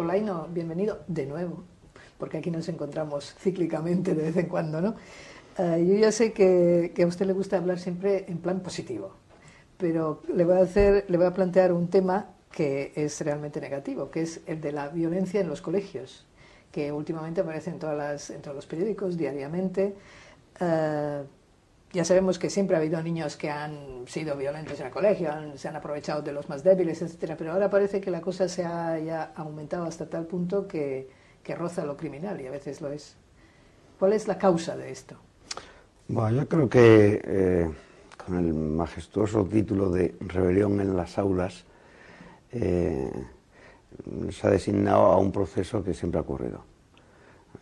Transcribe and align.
Polaino, 0.00 0.48
bienvenido 0.50 1.00
de 1.08 1.26
nuevo, 1.26 1.62
porque 2.16 2.38
aquí 2.38 2.50
nos 2.50 2.66
encontramos 2.70 3.34
cíclicamente 3.38 4.14
de 4.14 4.22
vez 4.22 4.36
en 4.38 4.46
cuando, 4.46 4.80
¿no? 4.80 4.94
Eh, 5.58 5.84
yo 5.86 5.94
ya 5.96 6.10
sé 6.10 6.32
que, 6.32 6.90
a 7.02 7.06
usted 7.06 7.26
le 7.26 7.34
gusta 7.34 7.58
hablar 7.58 7.78
siempre 7.78 8.24
en 8.26 8.38
plan 8.38 8.60
positivo, 8.60 9.12
pero 9.76 10.22
le 10.34 10.46
voy 10.46 10.56
a 10.56 10.60
hacer, 10.62 11.04
le 11.06 11.18
voy 11.18 11.26
a 11.26 11.34
plantear 11.34 11.74
un 11.74 11.88
tema 11.88 12.30
que 12.50 12.94
es 12.96 13.20
realmente 13.20 13.60
negativo, 13.60 14.10
que 14.10 14.22
es 14.22 14.40
el 14.46 14.62
de 14.62 14.72
la 14.72 14.88
violencia 14.88 15.38
en 15.42 15.50
los 15.50 15.60
colegios, 15.60 16.24
que 16.72 16.92
últimamente 16.92 17.42
aparece 17.42 17.68
en, 17.68 17.78
todas 17.78 17.98
las, 17.98 18.30
en 18.30 18.40
todos 18.40 18.56
los 18.56 18.64
periódicos 18.64 19.18
diariamente. 19.18 19.96
Uh, 20.62 21.26
ya 21.92 22.04
sabemos 22.04 22.38
que 22.38 22.50
siempre 22.50 22.76
ha 22.76 22.78
habido 22.78 23.02
niños 23.02 23.36
que 23.36 23.50
han 23.50 24.06
sido 24.06 24.36
violentos 24.36 24.78
en 24.80 24.86
el 24.86 24.92
colegio, 24.92 25.30
se 25.56 25.68
han 25.68 25.76
aprovechado 25.76 26.22
de 26.22 26.32
los 26.32 26.48
más 26.48 26.62
débiles, 26.62 27.02
etcétera, 27.02 27.36
pero 27.36 27.52
ahora 27.52 27.68
parece 27.68 28.00
que 28.00 28.10
la 28.10 28.20
cosa 28.20 28.48
se 28.48 28.64
ha 28.64 28.98
ya 28.98 29.32
aumentado 29.34 29.84
hasta 29.84 30.08
tal 30.08 30.26
punto 30.26 30.68
que, 30.68 31.08
que 31.42 31.54
roza 31.54 31.84
lo 31.84 31.96
criminal 31.96 32.40
y 32.40 32.46
a 32.46 32.50
veces 32.50 32.80
lo 32.80 32.92
es. 32.92 33.16
¿Cuál 33.98 34.12
es 34.12 34.28
la 34.28 34.38
causa 34.38 34.76
de 34.76 34.90
esto? 34.90 35.16
Bueno, 36.08 36.42
yo 36.42 36.48
creo 36.48 36.68
que 36.68 37.20
eh, 37.24 37.70
con 38.24 38.38
el 38.38 38.54
majestuoso 38.54 39.44
título 39.44 39.90
de 39.90 40.14
Rebelión 40.20 40.80
en 40.80 40.96
las 40.96 41.18
aulas 41.18 41.64
eh, 42.52 43.10
se 44.30 44.46
ha 44.46 44.50
designado 44.50 45.06
a 45.06 45.18
un 45.18 45.32
proceso 45.32 45.82
que 45.82 45.92
siempre 45.92 46.18
ha 46.18 46.22
ocurrido. 46.22 46.64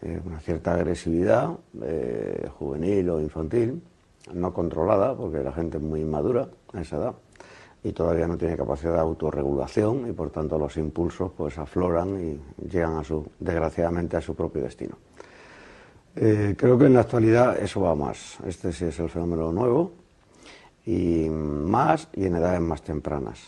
Eh, 0.02 0.20
una 0.24 0.38
cierta 0.38 0.74
agresividad 0.74 1.58
juvenil 2.58 3.10
o 3.10 3.20
infantil 3.20 3.82
no 4.32 4.52
controlada, 4.52 5.16
porque 5.16 5.42
la 5.42 5.52
gente 5.52 5.78
es 5.78 5.82
muy 5.82 6.00
inmadura 6.00 6.48
a 6.72 6.80
esa 6.80 6.96
edad 6.96 7.14
y 7.82 7.92
todavía 7.92 8.26
no 8.26 8.36
tiene 8.36 8.56
capacidad 8.56 8.94
de 8.94 9.00
autorregulación 9.00 10.08
y 10.08 10.12
por 10.12 10.30
tanto 10.30 10.58
los 10.58 10.76
impulsos 10.76 11.30
pues 11.36 11.58
afloran 11.58 12.20
y 12.20 12.66
llegan 12.68 12.96
a 12.96 13.04
su, 13.04 13.26
desgraciadamente 13.38 14.16
a 14.16 14.20
su 14.20 14.34
propio 14.34 14.62
destino. 14.62 14.96
Eh, 16.16 16.54
creo 16.58 16.76
que 16.76 16.86
en 16.86 16.94
la 16.94 17.00
actualidad 17.00 17.58
eso 17.58 17.80
va 17.80 17.94
más. 17.94 18.38
Este 18.44 18.72
sí 18.72 18.86
es 18.86 18.98
el 18.98 19.08
fenómeno 19.08 19.52
nuevo 19.52 19.92
y 20.84 21.28
más 21.28 22.08
y 22.14 22.26
en 22.26 22.36
edades 22.36 22.60
más 22.60 22.82
tempranas 22.82 23.38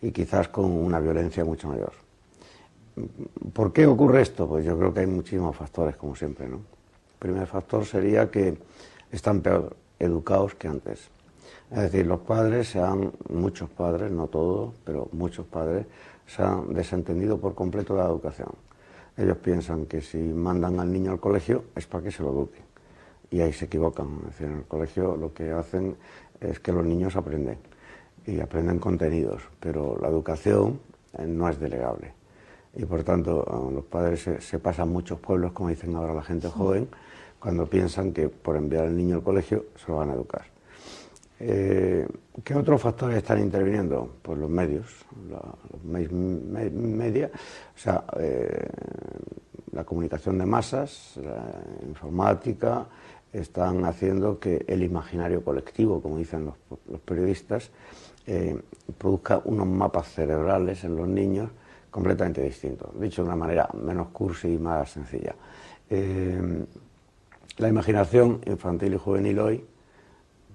y 0.00 0.12
quizás 0.12 0.48
con 0.48 0.66
una 0.66 1.00
violencia 1.00 1.44
mucho 1.44 1.68
mayor. 1.68 1.92
¿Por 3.52 3.72
qué 3.72 3.86
ocurre 3.86 4.22
esto? 4.22 4.46
Pues 4.46 4.64
yo 4.64 4.78
creo 4.78 4.92
que 4.94 5.00
hay 5.00 5.06
muchísimos 5.06 5.56
factores, 5.56 5.96
como 5.96 6.14
siempre. 6.14 6.48
¿no? 6.48 6.56
El 6.56 7.18
primer 7.18 7.46
factor 7.46 7.84
sería 7.84 8.30
que 8.30 8.56
están 9.10 9.40
peor 9.40 9.76
educados 9.98 10.54
que 10.54 10.68
antes. 10.68 11.10
Es 11.70 11.78
decir, 11.78 12.06
los 12.06 12.20
padres 12.20 12.68
se 12.68 12.80
han, 12.80 13.12
muchos 13.28 13.70
padres, 13.70 14.10
no 14.10 14.26
todos, 14.26 14.74
pero 14.84 15.08
muchos 15.12 15.46
padres, 15.46 15.86
se 16.26 16.42
han 16.42 16.72
desentendido 16.72 17.38
por 17.38 17.54
completo 17.54 17.94
de 17.94 18.00
la 18.00 18.06
educación. 18.06 18.48
Ellos 19.16 19.36
piensan 19.38 19.86
que 19.86 20.00
si 20.00 20.18
mandan 20.18 20.80
al 20.80 20.92
niño 20.92 21.12
al 21.12 21.20
colegio 21.20 21.64
es 21.76 21.86
para 21.86 22.04
que 22.04 22.10
se 22.10 22.22
lo 22.22 22.30
eduquen. 22.30 22.62
Y 23.30 23.40
ahí 23.40 23.52
se 23.52 23.66
equivocan. 23.66 24.18
Es 24.22 24.38
decir, 24.38 24.46
en 24.46 24.58
el 24.58 24.64
colegio 24.64 25.16
lo 25.16 25.32
que 25.32 25.52
hacen 25.52 25.96
es 26.40 26.58
que 26.58 26.72
los 26.72 26.84
niños 26.84 27.16
aprenden. 27.16 27.58
Y 28.26 28.40
aprenden 28.40 28.78
contenidos, 28.78 29.42
pero 29.60 29.96
la 30.00 30.08
educación 30.08 30.80
eh, 31.18 31.26
no 31.26 31.48
es 31.48 31.58
delegable. 31.60 32.12
Y 32.74 32.84
por 32.84 33.02
tanto, 33.02 33.44
los 33.72 33.84
padres 33.84 34.22
se, 34.22 34.40
se 34.40 34.58
pasan 34.58 34.90
muchos 34.90 35.18
pueblos, 35.18 35.52
como 35.52 35.70
dicen 35.70 35.94
ahora 35.96 36.14
la 36.14 36.22
gente 36.22 36.48
joven, 36.48 36.88
cuando 37.40 37.66
piensan 37.66 38.12
que 38.12 38.28
por 38.28 38.56
enviar 38.56 38.86
al 38.86 38.96
niño 38.96 39.16
al 39.16 39.22
colegio 39.22 39.64
se 39.76 39.90
lo 39.90 39.98
van 39.98 40.10
a 40.10 40.14
educar. 40.14 40.44
Eh, 41.42 42.06
¿Qué 42.44 42.54
otros 42.54 42.82
factores 42.82 43.16
están 43.16 43.40
interviniendo? 43.40 44.16
Pues 44.20 44.38
los 44.38 44.50
medios, 44.50 45.06
la, 45.30 45.40
los 45.72 45.82
me, 45.82 46.70
media, 46.70 47.30
o 47.74 47.78
sea, 47.78 48.04
eh, 48.18 48.68
la 49.72 49.84
comunicación 49.84 50.36
de 50.36 50.44
masas, 50.44 51.14
la 51.16 51.62
informática, 51.88 52.86
están 53.32 53.84
haciendo 53.86 54.38
que 54.38 54.64
el 54.68 54.82
imaginario 54.82 55.42
colectivo, 55.42 56.02
como 56.02 56.18
dicen 56.18 56.44
los, 56.44 57.00
periodistas, 57.00 57.70
eh, 58.26 58.60
produzca 58.98 59.40
unos 59.44 59.66
mapas 59.66 60.12
cerebrales 60.12 60.84
en 60.84 60.94
los 60.94 61.08
niños 61.08 61.48
completamente 61.90 62.42
distintos, 62.42 62.88
dicho 63.00 63.22
de 63.22 63.28
una 63.28 63.36
manera 63.36 63.68
menos 63.72 64.08
cursi 64.08 64.52
y 64.52 64.58
más 64.58 64.90
sencilla. 64.90 65.34
La 67.60 67.68
imaginación 67.68 68.40
infantil 68.46 68.94
y 68.94 68.96
juvenil 68.96 69.38
hoy 69.38 69.66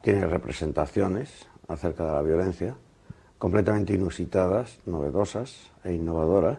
tiene 0.02 0.26
representaciones 0.26 1.48
acerca 1.68 2.04
de 2.04 2.12
la 2.14 2.22
violencia 2.24 2.76
completamente 3.38 3.94
inusitadas, 3.94 4.80
novedosas 4.88 5.70
e 5.84 5.94
innovadoras 5.94 6.58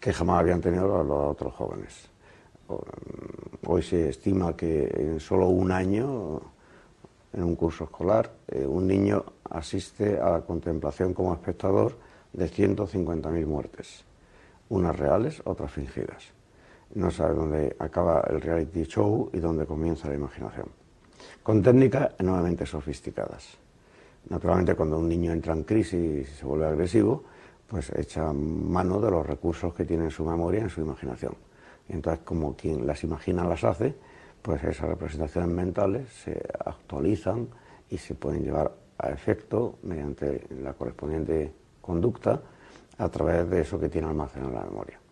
que 0.00 0.14
jamás 0.14 0.40
habían 0.40 0.62
tenido 0.62 1.04
los 1.04 1.30
otros 1.30 1.52
jóvenes. 1.52 2.08
Mm, 2.68 3.66
hoy 3.66 3.82
se 3.82 4.08
estima 4.08 4.56
que 4.56 4.86
en 4.86 5.20
solo 5.20 5.48
un 5.48 5.72
año, 5.72 6.40
en 7.34 7.44
un 7.44 7.54
curso 7.54 7.84
escolar, 7.84 8.32
eh, 8.48 8.64
un 8.64 8.86
niño 8.86 9.26
asiste 9.50 10.18
a 10.18 10.30
la 10.30 10.40
contemplación 10.40 11.12
como 11.12 11.34
espectador 11.34 11.98
de 12.32 12.48
150.000 12.48 13.44
muertes, 13.44 14.06
unas 14.70 14.98
reales, 14.98 15.42
otras 15.44 15.70
fingidas 15.70 16.32
no 16.94 17.10
sabe 17.10 17.34
dónde 17.34 17.76
acaba 17.78 18.24
el 18.30 18.40
reality 18.40 18.84
show 18.84 19.30
y 19.32 19.38
dónde 19.38 19.66
comienza 19.66 20.08
la 20.08 20.14
imaginación. 20.14 20.66
Con 21.42 21.62
técnicas 21.62 22.12
enormemente 22.18 22.66
sofisticadas. 22.66 23.58
Naturalmente, 24.28 24.74
cuando 24.74 24.98
un 24.98 25.08
niño 25.08 25.32
entra 25.32 25.52
en 25.52 25.64
crisis 25.64 25.94
y 25.94 26.24
se 26.24 26.46
vuelve 26.46 26.66
agresivo, 26.66 27.24
pues 27.66 27.90
echa 27.90 28.32
mano 28.32 29.00
de 29.00 29.10
los 29.10 29.26
recursos 29.26 29.74
que 29.74 29.84
tiene 29.84 30.04
en 30.04 30.10
su 30.10 30.24
memoria, 30.24 30.62
en 30.62 30.70
su 30.70 30.80
imaginación. 30.80 31.34
Y 31.88 31.92
entonces, 31.92 32.24
como 32.24 32.56
quien 32.56 32.86
las 32.86 33.04
imagina 33.04 33.44
las 33.44 33.64
hace, 33.64 33.94
pues 34.40 34.62
esas 34.64 34.88
representaciones 34.88 35.50
mentales 35.50 36.08
se 36.08 36.40
actualizan 36.64 37.48
y 37.90 37.98
se 37.98 38.14
pueden 38.14 38.42
llevar 38.42 38.72
a 38.98 39.10
efecto 39.10 39.78
mediante 39.82 40.46
la 40.62 40.72
correspondiente 40.74 41.52
conducta 41.80 42.40
a 42.98 43.08
través 43.08 43.48
de 43.50 43.60
eso 43.60 43.78
que 43.78 43.88
tiene 43.88 44.06
almacenado 44.06 44.50
en 44.50 44.56
la 44.56 44.64
memoria. 44.64 45.03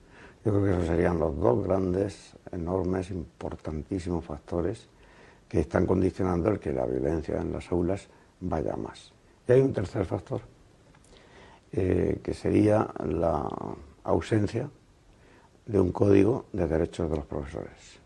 Yo 0.44 0.50
creo 0.50 0.64
que 0.64 0.70
esos 0.72 0.86
serían 0.86 1.20
los 1.20 1.38
dos 1.38 1.64
grandes, 1.64 2.36
enormes, 2.50 3.10
importantísimos 3.12 4.24
factores 4.24 4.88
que 5.48 5.60
están 5.60 5.86
condicionando 5.86 6.50
el 6.50 6.58
que 6.58 6.72
la 6.72 6.84
violencia 6.84 7.40
en 7.40 7.52
las 7.52 7.70
aulas 7.70 8.08
vaya 8.40 8.74
más. 8.74 9.12
Y 9.46 9.52
hay 9.52 9.60
un 9.60 9.72
tercer 9.72 10.04
factor, 10.04 10.40
eh, 11.70 12.18
que 12.24 12.34
sería 12.34 12.88
la 13.04 13.48
ausencia 14.02 14.68
de 15.66 15.80
un 15.80 15.92
código 15.92 16.46
de 16.52 16.66
derechos 16.66 17.08
de 17.08 17.16
los 17.16 17.26
profesores. 17.26 18.00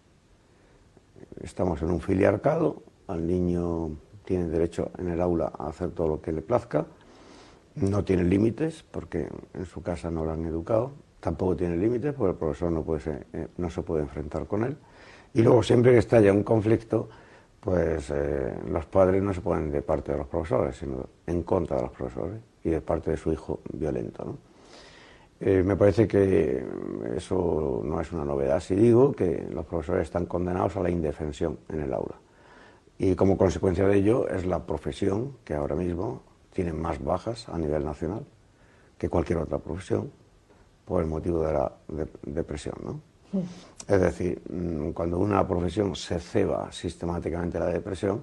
Estamos 1.40 1.80
en 1.80 1.90
un 1.90 2.00
filiarcado, 2.00 2.82
al 3.06 3.26
niño 3.26 3.92
tiene 4.26 4.48
derecho 4.48 4.90
en 4.98 5.08
el 5.08 5.22
aula 5.22 5.52
a 5.58 5.68
hacer 5.68 5.92
todo 5.92 6.08
lo 6.08 6.20
que 6.20 6.32
le 6.32 6.42
plazca, 6.42 6.84
no 7.76 8.04
tiene 8.04 8.24
límites 8.24 8.84
porque 8.90 9.26
en 9.54 9.64
su 9.64 9.82
casa 9.82 10.10
no 10.10 10.24
lo 10.24 10.32
han 10.32 10.44
educado, 10.44 10.92
tampoco 11.26 11.56
tiene 11.56 11.76
límites 11.76 12.14
porque 12.14 12.30
el 12.30 12.36
profesor 12.36 12.70
no, 12.70 12.84
puede 12.84 13.26
eh, 13.32 13.48
no 13.56 13.68
se 13.68 13.82
puede 13.82 14.02
enfrentar 14.02 14.46
con 14.46 14.62
él. 14.62 14.76
Y 15.34 15.42
luego 15.42 15.60
siempre 15.60 15.90
que 15.90 15.98
estalla 15.98 16.32
un 16.32 16.44
conflicto, 16.44 17.08
pues 17.58 18.12
eh, 18.14 18.54
los 18.70 18.86
padres 18.86 19.20
no 19.24 19.34
se 19.34 19.40
ponen 19.40 19.72
de 19.72 19.82
parte 19.82 20.12
de 20.12 20.18
los 20.18 20.28
profesores, 20.28 20.76
sino 20.76 21.04
en 21.26 21.42
contra 21.42 21.78
de 21.78 21.82
los 21.82 21.90
profesores 21.90 22.38
y 22.62 22.70
de 22.70 22.80
parte 22.80 23.10
de 23.10 23.16
su 23.16 23.32
hijo 23.32 23.58
violento. 23.72 24.38
Eh, 25.40 25.64
me 25.64 25.74
parece 25.74 26.06
que 26.06 26.64
eso 27.16 27.80
no 27.82 28.00
es 28.00 28.12
una 28.12 28.24
novedad 28.24 28.60
si 28.60 28.76
digo 28.76 29.10
que 29.10 29.48
los 29.50 29.66
profesores 29.66 30.04
están 30.04 30.26
condenados 30.26 30.76
a 30.76 30.80
la 30.80 30.90
indefensión 30.90 31.58
en 31.68 31.80
el 31.80 31.92
aula. 31.92 32.14
Y 32.98 33.16
como 33.16 33.36
consecuencia 33.36 33.88
de 33.88 33.96
ello 33.96 34.28
es 34.28 34.46
la 34.46 34.64
profesión 34.64 35.38
que 35.42 35.54
ahora 35.54 35.74
mismo 35.74 36.22
tiene 36.52 36.72
más 36.72 37.02
bajas 37.02 37.48
a 37.48 37.58
nivel 37.58 37.84
nacional 37.84 38.24
que 38.96 39.08
cualquier 39.08 39.40
otra 39.40 39.58
profesión 39.58 40.12
por 40.86 41.02
el 41.02 41.08
motivo 41.08 41.42
de 41.42 41.52
la 41.52 41.70
depresión. 42.22 42.76
¿no? 42.82 43.00
Es 43.86 44.00
decir, 44.00 44.40
mm, 44.48 44.92
cuando 44.92 45.18
una 45.18 45.46
profesión 45.46 45.94
se 45.94 46.18
ceba 46.18 46.70
sistemáticamente 46.72 47.58
la 47.58 47.66
depresión, 47.66 48.22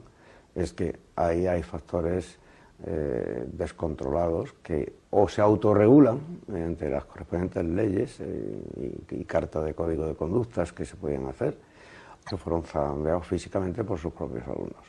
es 0.56 0.74
que 0.74 0.98
ahí 1.16 1.46
hay 1.46 1.62
factores 1.62 2.40
eh, 2.86 3.46
descontrolados 3.48 4.54
que 4.64 4.94
o 5.12 5.28
se 5.28 5.42
autorregulan 5.42 6.42
mediante 6.48 6.90
las 6.90 7.06
correspondientes 7.06 7.66
leyes 7.66 8.20
eh, 8.20 9.04
y, 9.10 9.16
y 9.16 9.26
cartas 9.26 9.64
de 9.64 9.74
código 9.74 10.06
de 10.06 10.16
conductas 10.16 10.74
que 10.74 10.86
se 10.86 10.96
pueden 10.96 11.28
hacer, 11.28 11.58
que 12.28 12.38
fueron 12.38 12.64
zarandeados 12.64 13.28
físicamente 13.28 13.84
por 13.84 14.00
sus 14.00 14.14
propios 14.14 14.44
alumnos. 14.48 14.86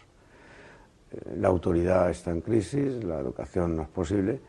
Eh, 1.13 1.37
la 1.37 1.49
autoridad 1.49 2.11
está 2.11 2.31
en 2.31 2.41
crisis, 2.41 3.05
la 3.05 3.21
educación 3.21 3.77
no 3.77 3.83
es 3.83 3.89
posible 3.89 4.41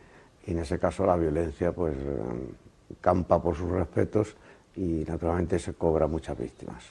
y 0.46 0.52
en 0.52 0.60
ese 0.60 0.78
caso 0.78 1.04
la 1.04 1.16
violencia 1.16 1.72
pues 1.72 1.94
campa 3.00 3.42
por 3.42 3.56
sus 3.56 3.70
respetos 3.70 4.36
y 4.74 5.04
naturalmente 5.06 5.58
se 5.58 5.74
cobra 5.74 6.06
muchas 6.06 6.38
víctimas. 6.38 6.84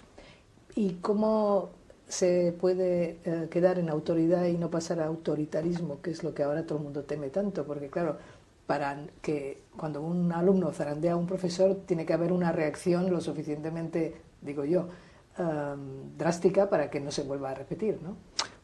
¿Y 0.76 0.96
cómo 0.96 1.70
se 2.08 2.54
puede 2.60 3.18
eh, 3.24 3.48
quedar 3.50 3.80
en 3.80 3.90
autoridad 3.90 4.46
y 4.46 4.58
no 4.58 4.70
pasar 4.70 5.00
a 5.00 5.06
autoritarismo, 5.06 6.02
que 6.02 6.12
es 6.12 6.24
lo 6.24 6.34
que 6.34 6.44
ahora 6.44 6.66
todo 6.66 6.78
el 6.80 6.84
mundo 6.84 7.04
teme 7.04 7.30
tanto? 7.30 7.66
Porque 7.66 7.90
claro, 7.90 8.18
para 8.68 8.98
que 9.22 9.62
cuando 9.78 10.02
un 10.02 10.32
alumno 10.32 10.72
zarandea 10.72 11.14
a 11.14 11.16
un 11.16 11.28
profesor 11.28 11.78
tiene 11.86 12.06
que 12.06 12.14
haber 12.14 12.32
una 12.32 12.52
reacción 12.52 13.12
lo 13.12 13.22
suficientemente, 13.22 14.16
digo 14.42 14.66
yo, 14.66 14.88
um, 15.38 16.18
drástica 16.18 16.70
para 16.70 16.90
que 16.90 17.00
no 17.00 17.12
se 17.12 17.24
vuelva 17.24 17.52
a 17.52 17.54
repetir, 17.54 18.00
¿no? 18.02 18.16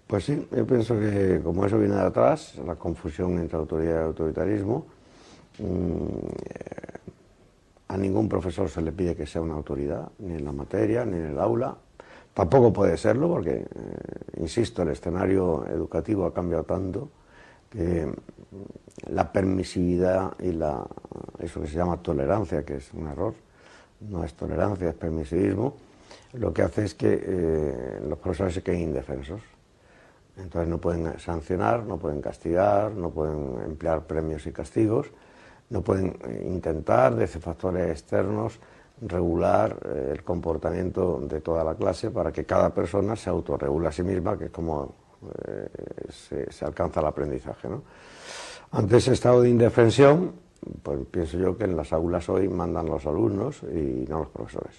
Pues 0.08 0.26
sí, 0.26 0.46
yo 0.52 0.68
pienso 0.68 1.00
que 1.00 1.40
como 1.42 1.66
eso 1.66 1.78
viene 1.80 1.96
de 1.96 2.02
atrás, 2.02 2.56
la 2.66 2.76
confusión 2.76 3.40
entre 3.40 3.58
autoridad 3.58 4.02
y 4.02 4.04
autoritarismo, 4.04 4.86
mm, 5.60 6.18
a 7.92 7.98
ningún 7.98 8.30
profesor 8.30 8.70
se 8.70 8.82
le 8.82 8.94
pide 8.94 9.16
que 9.16 9.26
sea 9.26 9.42
una 9.42 9.54
autoridad, 9.54 10.10
ni 10.20 10.36
en 10.36 10.46
la 10.46 10.54
materia, 10.54 11.04
ni 11.04 11.18
en 11.18 11.26
el 11.26 11.40
aula. 11.40 11.76
Tampoco 12.34 12.72
puede 12.72 12.96
serlo 12.96 13.28
porque, 13.28 13.52
eh, 13.52 13.68
insisto, 14.38 14.84
el 14.84 14.90
escenario 14.90 15.66
educativo 15.68 16.26
ha 16.26 16.34
cambiado 16.34 16.64
tanto 16.64 17.10
que 17.70 18.10
la 19.10 19.30
permisividad 19.32 20.40
y 20.40 20.54
la, 20.54 20.86
eso 21.40 21.60
que 21.60 21.68
se 21.68 21.76
llama 21.76 21.98
tolerancia, 21.98 22.64
que 22.64 22.78
es 22.78 22.94
un 22.94 23.08
error, 23.08 23.34
no 24.10 24.24
es 24.24 24.34
tolerancia, 24.36 24.90
es 24.90 24.96
permisivismo, 24.96 25.76
lo 26.34 26.54
que 26.54 26.62
hace 26.62 26.86
es 26.86 26.96
que 26.96 27.22
eh, 27.22 28.00
los 28.08 28.18
profesores 28.20 28.54
se 28.54 28.64
queden 28.64 28.82
indefensos. 28.82 29.42
Entonces 30.38 30.70
no 30.70 30.78
pueden 30.78 31.20
sancionar, 31.20 31.84
no 31.84 31.98
pueden 31.98 32.22
castigar, 32.22 32.92
no 32.94 33.10
pueden 33.10 33.62
emplear 33.66 34.08
premios 34.08 34.48
y 34.48 34.54
castigos, 34.54 35.08
no 35.72 35.82
pueden 35.82 36.18
eh, 36.28 36.46
intentar 36.48 37.16
desde 37.16 37.40
factores 37.40 37.90
externos 37.90 38.60
regular 39.02 39.76
eh, 39.84 40.10
el 40.12 40.24
comportamiento 40.24 41.20
de 41.22 41.42
toda 41.42 41.64
la 41.64 41.74
clase 41.74 42.12
para 42.12 42.32
que 42.32 42.46
cada 42.46 42.70
persona 42.70 43.16
se 43.16 43.30
autorregule 43.30 43.88
a 43.88 43.92
sí 43.92 44.04
misma, 44.04 44.38
que 44.38 44.46
es 44.46 44.52
como 44.52 44.94
se, 46.10 46.66
alcanza 46.66 47.00
el 47.00 47.06
aprendizaje. 47.06 47.70
¿no? 47.70 47.84
Ante 48.72 48.98
ese 48.98 49.14
estado 49.14 49.42
de 49.42 49.50
indefensión, 49.50 50.34
pues 50.84 51.00
pienso 51.10 51.38
yo 51.38 51.58
que 51.58 51.66
en 51.66 51.76
las 51.76 51.92
aulas 51.94 52.28
hoy 52.30 52.48
mandan 52.48 52.86
los 52.86 53.06
alumnos 53.06 53.64
y 53.64 54.06
no 54.08 54.20
los 54.20 54.30
profesores. 54.30 54.76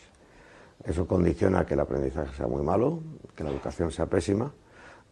Eso 0.84 1.06
condiciona 1.06 1.64
que 1.64 1.74
el 1.74 1.80
aprendizaje 1.80 2.34
sea 2.36 2.46
muy 2.46 2.62
malo, 2.62 3.00
que 3.36 3.44
la 3.44 3.50
educación 3.50 3.90
sea 3.90 4.06
pésima 4.06 4.52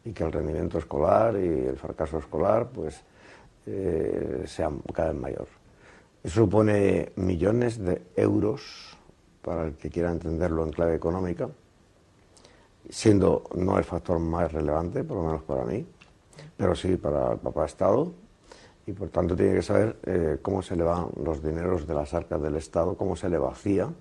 y 0.05 0.13
que 0.13 0.25
el 0.25 0.33
rendimiento 0.33 0.79
escolar 0.79 1.37
y 1.37 1.67
el 1.67 1.77
fracaso 1.77 2.19
escolar 2.19 2.69
pues 2.73 3.03
eh, 3.67 4.45
sea 4.47 4.71
cada 4.93 5.13
vez 5.13 5.21
mayor. 5.21 5.60
Supone 6.25 7.13
millones 7.17 7.79
de 7.79 8.03
euros 8.17 8.97
para 9.41 9.65
el 9.65 9.75
que 9.75 9.89
quiera 9.89 10.13
entenderlo 10.13 10.65
en 10.65 10.71
clave 10.71 10.95
económica, 10.95 11.49
siendo 12.91 13.45
no 13.55 13.79
el 13.79 13.85
factor 13.85 14.19
más 14.19 14.53
relevante, 14.53 15.03
por 15.03 15.17
lo 15.17 15.25
menos 15.25 15.43
para 15.43 15.65
mí, 15.65 15.87
pero 16.57 16.75
sí 16.75 16.97
para 16.97 17.33
el 17.33 17.39
papá 17.39 17.65
Estado, 17.65 18.13
y 18.87 18.93
por 18.93 19.09
tanto 19.09 19.35
tiene 19.35 19.55
que 19.55 19.63
saber 19.63 19.97
eh, 20.05 20.39
cómo 20.43 20.63
se 20.63 20.77
le 20.77 20.83
van 20.83 21.09
los 21.25 21.43
dineros 21.43 21.87
de 21.87 21.95
las 21.95 22.13
arcas 22.13 22.43
del 22.43 22.57
Estado, 22.57 22.97
cómo 22.97 23.17
se 23.17 23.29
le 23.29 23.39
vacían 23.39 23.95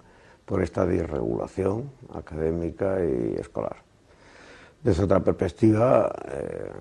por 0.45 0.61
esta 0.61 0.85
disregulación 0.85 1.91
académica 2.13 2.97
y 3.05 3.35
escolar. 3.39 3.77
Desde 4.83 5.03
otra 5.03 5.19
perspectiva, 5.19 6.11
eh, 6.31 6.71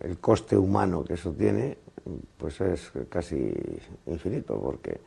el 0.00 0.18
coste 0.18 0.56
humano 0.56 1.04
que 1.04 1.14
eso 1.14 1.30
tiene 1.32 1.78
pues 2.36 2.60
es 2.60 2.92
casi 3.08 3.52
infinito, 4.06 4.60
porque 4.60 5.00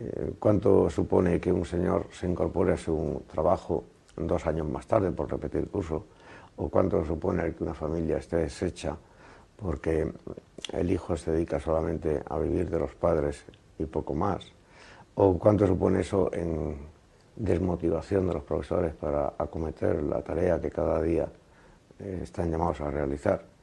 eh, 0.00 0.32
¿cuánto 0.38 0.90
supone 0.90 1.40
que 1.40 1.52
un 1.52 1.64
señor 1.64 2.08
se 2.12 2.26
incorpore 2.28 2.72
a 2.72 2.76
su 2.76 3.22
trabajo 3.30 3.84
dos 4.16 4.46
años 4.46 4.68
más 4.68 4.86
tarde 4.86 5.12
por 5.12 5.30
repetir 5.30 5.68
curso? 5.68 6.06
¿O 6.56 6.68
cuánto 6.68 7.04
supone 7.04 7.54
que 7.54 7.64
una 7.64 7.74
familia 7.74 8.18
esté 8.18 8.36
deshecha 8.36 8.96
porque 9.56 10.12
el 10.72 10.90
hijo 10.90 11.16
se 11.16 11.32
dedica 11.32 11.60
solamente 11.60 12.22
a 12.28 12.38
vivir 12.38 12.68
de 12.68 12.78
los 12.78 12.94
padres 12.94 13.44
y 13.78 13.84
poco 13.84 14.14
más? 14.14 14.44
¿O 15.14 15.38
cuánto 15.38 15.66
supone 15.66 16.00
eso 16.00 16.30
en 16.32 16.76
desmotivación 17.36 18.26
de 18.26 18.34
los 18.34 18.42
profesores 18.42 18.94
para 18.94 19.34
acometer 19.38 20.02
la 20.02 20.22
tarea 20.22 20.60
que 20.60 20.70
cada 20.70 21.00
día 21.00 21.28
eh, 22.00 22.20
están 22.22 22.50
llamados 22.50 22.80
a 22.80 22.90
realizar? 22.90 23.53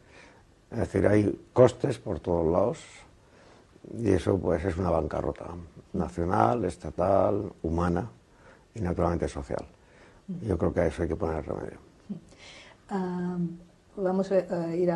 Es 0.72 0.78
decir, 0.78 1.06
hay 1.06 1.48
costes 1.54 2.00
por 2.00 2.20
todos 2.20 2.52
lados 2.52 2.80
y 3.98 4.12
eso 4.12 4.38
pues 4.38 4.64
es 4.64 4.78
una 4.78 4.90
bancarrota 4.90 5.48
nacional, 5.94 6.64
estatal, 6.66 7.52
humana 7.62 8.10
y 8.74 8.80
naturalmente 8.80 9.28
social. 9.28 9.66
Yo 10.42 10.58
creo 10.58 10.74
que 10.74 10.80
a 10.80 10.88
eso 10.88 11.04
hay 11.04 11.10
que 11.10 11.16
poner 11.16 11.46
remedio. 11.46 11.78
Vamos 13.98 14.32
a 14.32 14.76
ir 14.76 14.92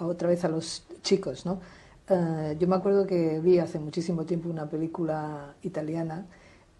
otra 0.00 0.28
vez 0.28 0.44
a 0.44 0.48
los 0.48 0.84
chicos, 1.02 1.46
¿no? 1.46 1.60
Ah, 2.08 2.52
yo 2.58 2.68
me 2.68 2.76
acuerdo 2.76 3.06
que 3.06 3.40
vi 3.40 3.58
hace 3.58 3.78
muchísimo 3.78 4.26
tiempo 4.26 4.50
una 4.50 4.68
película 4.68 5.54
italiana 5.62 6.26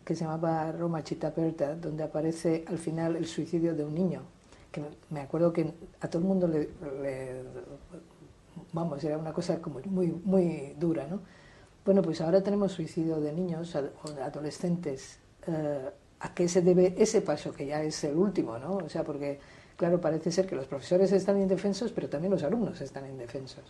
que 0.05 0.15
se 0.15 0.25
llamaba 0.25 0.71
Roma 0.73 1.03
Città 1.03 1.29
Aperta, 1.29 1.75
donde 1.75 2.05
aparece 2.05 2.65
al 2.69 2.77
final 2.77 3.17
el 3.17 3.27
suicidio 3.27 3.75
de 3.75 3.85
un 3.85 3.95
niño. 3.95 4.21
Que 4.71 4.83
me 5.09 5.21
acuerdo 5.21 5.53
que 5.53 5.73
a 6.01 6.09
todo 6.09 6.21
el 6.21 6.29
mundo 6.29 6.47
le, 6.47 6.69
vamos, 8.73 9.03
era 9.05 9.19
una 9.19 9.33
cosa 9.33 9.61
como 9.61 9.81
muy, 9.87 10.09
muy 10.25 10.75
dura, 10.79 11.07
¿no? 11.07 11.21
Bueno, 11.85 12.03
pues 12.03 12.21
ahora 12.21 12.43
tenemos 12.43 12.73
suicidio 12.73 13.21
de 13.21 13.33
niños 13.33 13.75
o 13.77 14.11
de 14.11 14.23
adolescentes. 14.23 15.19
Eh, 15.47 15.91
¿A 16.21 16.33
qué 16.33 16.49
se 16.49 16.63
debe 16.63 16.95
ese 16.97 17.21
paso, 17.21 17.53
que 17.53 17.67
ya 17.67 17.83
es 17.83 18.03
el 18.05 18.17
último, 18.17 18.59
¿no? 18.59 18.77
O 18.77 18.89
sea, 18.89 19.05
porque 19.05 19.39
Claro, 19.77 20.01
parece 20.01 20.31
ser 20.31 20.47
que 20.47 20.55
los 20.55 20.67
profesores 20.67 21.11
están 21.13 21.41
indefensos, 21.41 21.91
pero 21.91 22.09
también 22.09 22.33
los 22.33 22.43
alumnos 22.45 22.81
están 22.81 23.07
indefensos. 23.07 23.65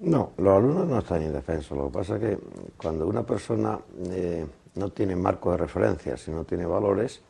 No, 0.00 0.32
los 0.38 0.56
alumnos 0.56 0.88
no 0.88 0.98
están 0.98 1.22
indefensos. 1.22 1.76
Lo 1.76 1.86
que 1.86 1.92
pasa 1.92 2.16
es 2.16 2.20
que 2.20 2.38
cuando 2.78 3.06
una 3.06 3.24
persona 3.24 3.78
eh, 4.10 4.46
no 4.76 4.90
tiene 4.90 5.16
marco 5.16 5.50
de 5.50 5.58
referencia, 5.58 6.16
si 6.16 6.30
no 6.30 6.44
tiene 6.44 6.64
valores, 6.64 7.20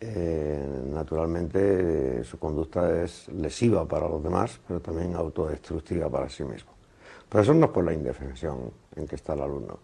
eh, 0.00 0.66
naturalmente 0.92 2.22
su 2.24 2.38
conducta 2.38 3.02
es 3.02 3.28
lesiva 3.28 3.86
para 3.86 4.08
los 4.08 4.22
demás, 4.22 4.60
pero 4.66 4.80
también 4.80 5.14
autodestructiva 5.14 6.08
para 6.10 6.28
sí 6.28 6.44
mismo. 6.44 6.72
Pero 7.28 7.42
eso 7.42 7.54
no 7.54 7.66
es 7.66 7.72
por 7.72 7.84
la 7.84 7.92
indefensión 7.92 8.70
en 8.94 9.06
que 9.06 9.16
está 9.16 9.34
el 9.34 9.42
alumno, 9.42 9.78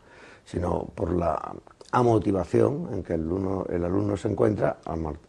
sino 0.45 0.87
por 0.95 1.13
la 1.13 1.55
a 1.95 2.03
motivación 2.03 2.89
en 2.91 3.03
que 3.03 3.15
el 3.15 3.21
alumno, 3.21 3.67
el 3.69 3.85
alumno 3.85 4.17
se 4.17 4.29
encuentra 4.29 4.79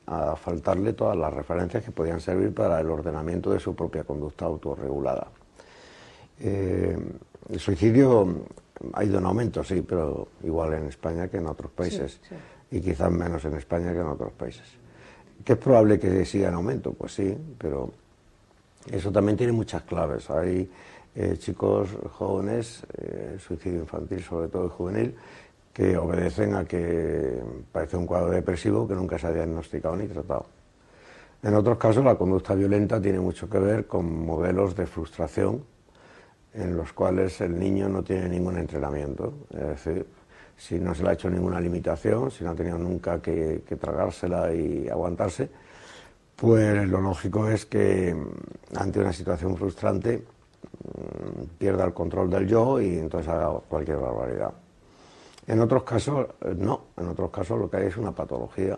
a, 0.06 0.36
faltarle 0.38 0.94
todas 0.94 1.18
las 1.18 1.34
referencias 1.34 1.84
que 1.84 1.92
podían 1.92 2.22
servir 2.22 2.54
para 2.54 2.80
el 2.80 2.90
ordenamiento 2.90 3.52
de 3.52 3.60
su 3.60 3.76
propia 3.76 4.06
conducta 4.06 4.46
autorregulada. 4.46 5.28
Eh, 6.40 6.98
el 7.50 7.60
suicidio 7.60 8.46
ha 8.94 9.04
ido 9.04 9.20
en 9.20 9.26
aumento, 9.26 9.62
sí, 9.62 9.82
pero 9.82 10.30
igual 10.42 10.74
en 10.74 10.88
España 10.88 11.28
que 11.28 11.38
en 11.38 11.48
otros 11.48 11.70
países, 11.72 12.22
y 12.74 12.82
quizás 12.82 13.12
menos 13.12 13.46
en 13.46 13.54
España 13.54 13.94
que 13.94 14.00
en 14.00 14.08
otros 14.08 14.32
países. 14.32 14.66
¿Que 15.46 15.54
es 15.54 15.60
probable 15.60 16.00
que 16.00 16.26
siga 16.26 16.48
en 16.48 16.56
aumento? 16.56 16.92
Pues 16.94 17.14
sí, 17.14 17.38
pero 17.58 17.92
eso 18.92 19.12
también 19.12 19.38
tiene 19.38 19.54
muchas 19.54 19.84
claves. 19.84 20.28
Hay 20.32 20.68
eh, 21.16 21.36
chicos 21.38 21.90
jóvenes, 22.14 22.84
eh, 22.98 23.38
suicidio 23.38 23.82
infantil 23.82 24.24
sobre 24.24 24.48
todo 24.48 24.66
y 24.66 24.70
juvenil, 24.70 25.16
que 25.72 25.96
obedecen 25.98 26.56
a 26.56 26.66
que 26.66 27.40
parece 27.72 27.96
un 27.96 28.08
cuadro 28.08 28.32
depresivo 28.32 28.88
que 28.88 28.96
nunca 28.96 29.20
se 29.20 29.28
ha 29.28 29.32
diagnosticado 29.32 29.96
ni 29.96 30.08
tratado. 30.08 30.48
En 31.44 31.54
otros 31.54 31.78
casos, 31.78 32.04
la 32.04 32.16
conducta 32.16 32.56
violenta 32.56 33.00
tiene 33.00 33.20
mucho 33.20 33.48
que 33.48 33.60
ver 33.60 33.86
con 33.86 34.26
modelos 34.26 34.76
de 34.76 34.88
frustración 34.88 35.64
en 36.56 36.76
los 36.76 36.92
cuales 36.94 37.40
el 37.42 37.60
niño 37.60 37.88
no 37.88 38.04
tiene 38.04 38.30
ningún 38.30 38.58
entrenamiento. 38.58 39.34
Es 39.52 39.68
decir, 39.68 40.08
si 40.58 40.80
no 40.80 40.94
se 40.94 41.04
le 41.04 41.10
ha 41.10 41.14
hecho 41.14 41.30
ninguna 41.30 41.60
limitación, 41.60 42.32
si 42.32 42.44
no 42.44 42.52
ha 42.52 42.56
tenido 42.56 42.78
nunca 42.78 43.22
que, 43.22 43.62
tragársela 43.80 44.54
y 44.54 44.88
aguantarse, 44.88 45.50
pues 46.36 46.88
lo 46.88 47.02
lógico 47.02 47.48
es 47.50 47.66
que 47.66 48.16
ante 48.76 49.00
una 49.00 49.14
situación 49.14 49.56
frustrante 49.56 50.18
mm, 50.18 51.44
pierda 51.58 51.86
el 51.86 51.94
control 51.94 52.30
del 52.30 52.48
yo 52.48 52.82
y 52.82 52.98
entonces 52.98 53.30
haga 53.30 53.60
cualquier 53.68 53.98
barbaridad. 53.98 54.54
En 55.46 55.60
otros 55.60 55.84
casos, 55.84 56.28
eh, 56.42 56.56
no. 56.58 56.86
En 56.98 57.08
otros 57.08 57.30
casos 57.30 57.60
lo 57.60 57.70
que 57.70 57.78
hay 57.78 57.88
es 57.88 57.98
una 57.98 58.12
patología 58.12 58.78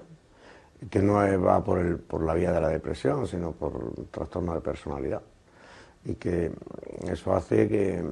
que 0.89 1.01
no 1.01 1.13
va 1.13 1.63
por, 1.63 1.79
el, 1.79 1.97
por 1.97 2.23
la 2.23 2.33
vía 2.33 2.51
de 2.51 2.61
la 2.61 2.69
depresión, 2.69 3.27
sino 3.27 3.51
por 3.51 3.93
trastorno 4.11 4.53
de 4.53 4.61
personalidad. 4.61 5.21
Y 6.03 6.15
que 6.15 6.51
eso 7.07 7.33
hace 7.35 7.67
que 7.67 8.03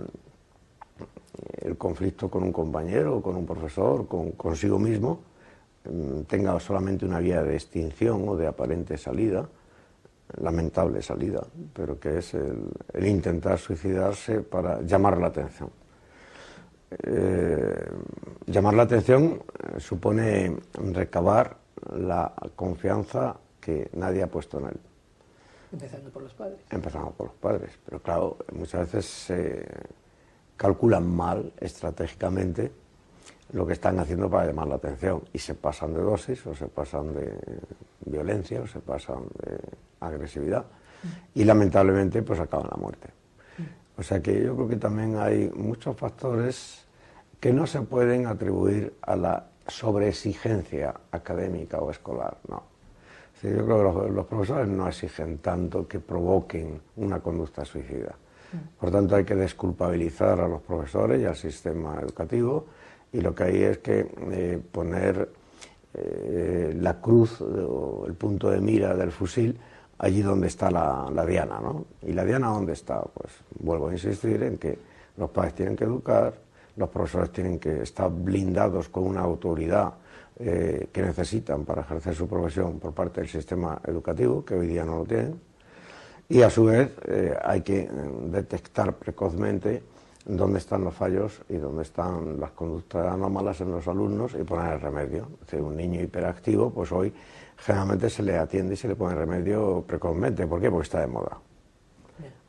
el 1.62 1.78
conflicto 1.78 2.30
con 2.30 2.44
un 2.44 2.52
compañero, 2.52 3.22
con 3.22 3.36
un 3.36 3.46
profesor, 3.46 4.08
con 4.08 4.32
consigo 4.32 4.78
mismo, 4.80 5.22
mm, 5.86 6.22
tenga 6.22 6.60
solamente 6.60 7.06
una 7.06 7.20
vía 7.20 7.42
de 7.42 7.56
extinción 7.56 8.28
o 8.28 8.36
de 8.36 8.48
aparente 8.48 8.98
salida, 8.98 9.48
lamentable 10.38 11.02
salida, 11.02 11.46
pero 11.74 12.00
que 12.00 12.20
es 12.20 12.34
el 12.34 13.06
intentar 13.06 13.58
suicidarse 13.60 14.42
para 14.42 14.82
llamar 14.82 15.18
la 15.18 15.28
atención. 15.28 15.70
Eh, 17.04 17.90
llamar 18.48 18.74
la 18.76 18.84
atención 18.84 19.42
eh, 19.42 19.80
supone 19.80 20.58
recabar 20.74 21.58
la 21.98 22.32
confianza 22.56 23.38
que 23.60 23.90
nadie 23.94 24.24
ha 24.24 24.28
puesto 24.28 24.60
en 24.60 24.66
él. 24.68 24.80
Empezando 25.72 26.10
por 26.12 26.22
los 26.22 26.34
padres. 26.34 26.60
Empezando 26.70 27.12
por 27.12 27.28
los 27.28 27.36
padres. 27.36 27.72
Pero 27.84 28.00
claro, 28.00 28.38
muchas 28.54 28.82
veces 28.82 29.06
se 29.06 29.66
calculan 30.64 31.06
mal 31.14 31.52
estratégicamente 31.60 32.72
lo 33.52 33.68
que 33.68 33.74
están 33.74 34.00
haciendo 34.00 34.30
para 34.30 34.46
llamar 34.46 34.70
la 34.70 34.76
atención 34.76 35.22
y 35.34 35.38
se 35.38 35.56
pasan 35.56 35.94
de 35.94 36.00
dosis 36.00 36.48
o 36.48 36.56
se 36.56 36.68
pasan 36.68 37.14
de 37.14 37.38
violencia 38.06 38.62
o 38.62 38.68
se 38.68 38.80
pasan 38.80 39.24
de 39.44 39.60
agresividad 40.00 40.64
y 41.36 41.44
lamentablemente 41.44 42.22
pues 42.22 42.40
acaban 42.40 42.70
la 42.72 42.78
muerte. 42.78 43.10
O 43.98 44.04
sea 44.04 44.22
que 44.22 44.42
yo 44.42 44.56
creo 44.56 44.70
que 44.70 44.78
también 44.78 45.18
hay 45.18 45.52
muchos 45.54 45.98
factores 45.98 46.86
que 47.42 47.52
no 47.52 47.68
se 47.68 47.82
pueden 47.82 48.26
atribuir 48.26 48.94
a 49.02 49.18
la 49.18 49.46
sobreexigencia 49.68 50.94
académica 51.12 51.80
o 51.80 51.92
escolar, 51.92 52.38
no. 52.48 52.64
yo 53.42 53.66
creo 53.66 54.06
que 54.06 54.12
los, 54.12 54.26
profesores 54.28 54.70
no 54.70 54.88
exigen 54.88 55.40
tanto 55.40 55.86
que 55.90 56.00
provoquen 56.00 56.80
una 56.96 57.20
conducta 57.20 57.66
suicida. 57.66 58.16
Por 58.80 58.92
tanto, 58.92 59.16
hay 59.16 59.24
que 59.24 59.36
desculpabilizar 59.36 60.40
a 60.40 60.48
los 60.48 60.62
profesores 60.62 61.22
y 61.22 61.26
al 61.26 61.36
sistema 61.36 62.00
educativo 62.02 62.66
y 63.12 63.22
lo 63.22 63.34
que 63.34 63.44
hay 63.44 63.64
es 63.64 63.78
que 63.80 64.08
eh, 64.32 64.62
poner 64.72 65.30
eh, 65.94 66.76
la 66.80 67.00
cruz 67.00 67.42
o 67.42 68.06
el 68.08 68.14
punto 68.14 68.50
de 68.50 68.60
mira 68.60 68.96
del 68.96 69.12
fusil 69.12 69.58
allí 70.00 70.22
donde 70.22 70.48
está 70.48 70.72
la, 70.72 71.10
la, 71.14 71.26
diana, 71.26 71.60
¿no? 71.62 71.86
¿Y 72.02 72.14
la 72.14 72.26
diana 72.26 72.50
dónde 72.50 72.74
está? 72.74 73.02
Pues 73.02 73.32
vuelvo 73.60 73.90
a 73.90 73.94
insistir 73.94 74.42
en 74.44 74.58
que 74.58 74.78
los 75.18 75.30
padres 75.30 75.54
tienen 75.54 75.76
que 75.76 75.84
educar, 75.84 76.34
los 76.76 76.90
profesores 76.90 77.32
tienen 77.32 77.60
que 77.60 77.84
estar 77.84 78.10
blindados 78.12 78.90
con 78.90 79.04
una 79.04 79.22
autoridad 79.22 79.94
eh, 80.40 80.88
que 80.92 81.02
necesitan 81.04 81.64
para 81.64 81.82
ejercer 81.82 82.16
su 82.16 82.28
profesión 82.28 82.80
por 82.80 82.94
parte 82.94 83.22
del 83.22 83.30
sistema 83.30 83.80
educativo, 83.86 84.44
que 84.44 84.56
hoy 84.56 84.68
día 84.68 84.84
no 84.84 84.98
lo 84.98 85.06
tienen, 85.06 85.40
y 86.30 86.42
a 86.42 86.50
su 86.50 86.66
vez 86.66 86.92
eh, 87.08 87.38
hay 87.44 87.62
que 87.62 87.90
detectar 88.32 88.94
precozmente 88.96 89.84
dónde 90.26 90.60
están 90.60 90.84
los 90.84 90.94
fallos 90.94 91.42
y 91.50 91.58
dónde 91.58 91.84
están 91.84 92.40
las 92.40 92.52
conductas 92.52 93.12
anómalas 93.12 93.60
en 93.62 93.72
los 93.72 93.88
alumnos 93.88 94.34
y 94.40 94.44
poner 94.44 94.74
el 94.74 94.82
remedio. 94.82 95.28
Es 95.42 95.48
decir, 95.48 95.62
un 95.62 95.76
niño 95.76 96.02
hiperactivo, 96.02 96.70
pues 96.70 96.92
hoy 96.92 97.14
generalmente 97.58 98.10
se 98.10 98.24
le 98.24 98.38
atiende 98.38 98.74
y 98.74 98.78
se 98.78 98.88
le 98.88 98.96
pone 98.96 99.16
remedio 99.16 99.84
precozmente. 99.86 100.48
¿Por 100.48 100.62
qué? 100.62 100.70
Porque 100.70 100.86
está 100.86 101.02
de 101.02 101.08
moda. 101.08 101.38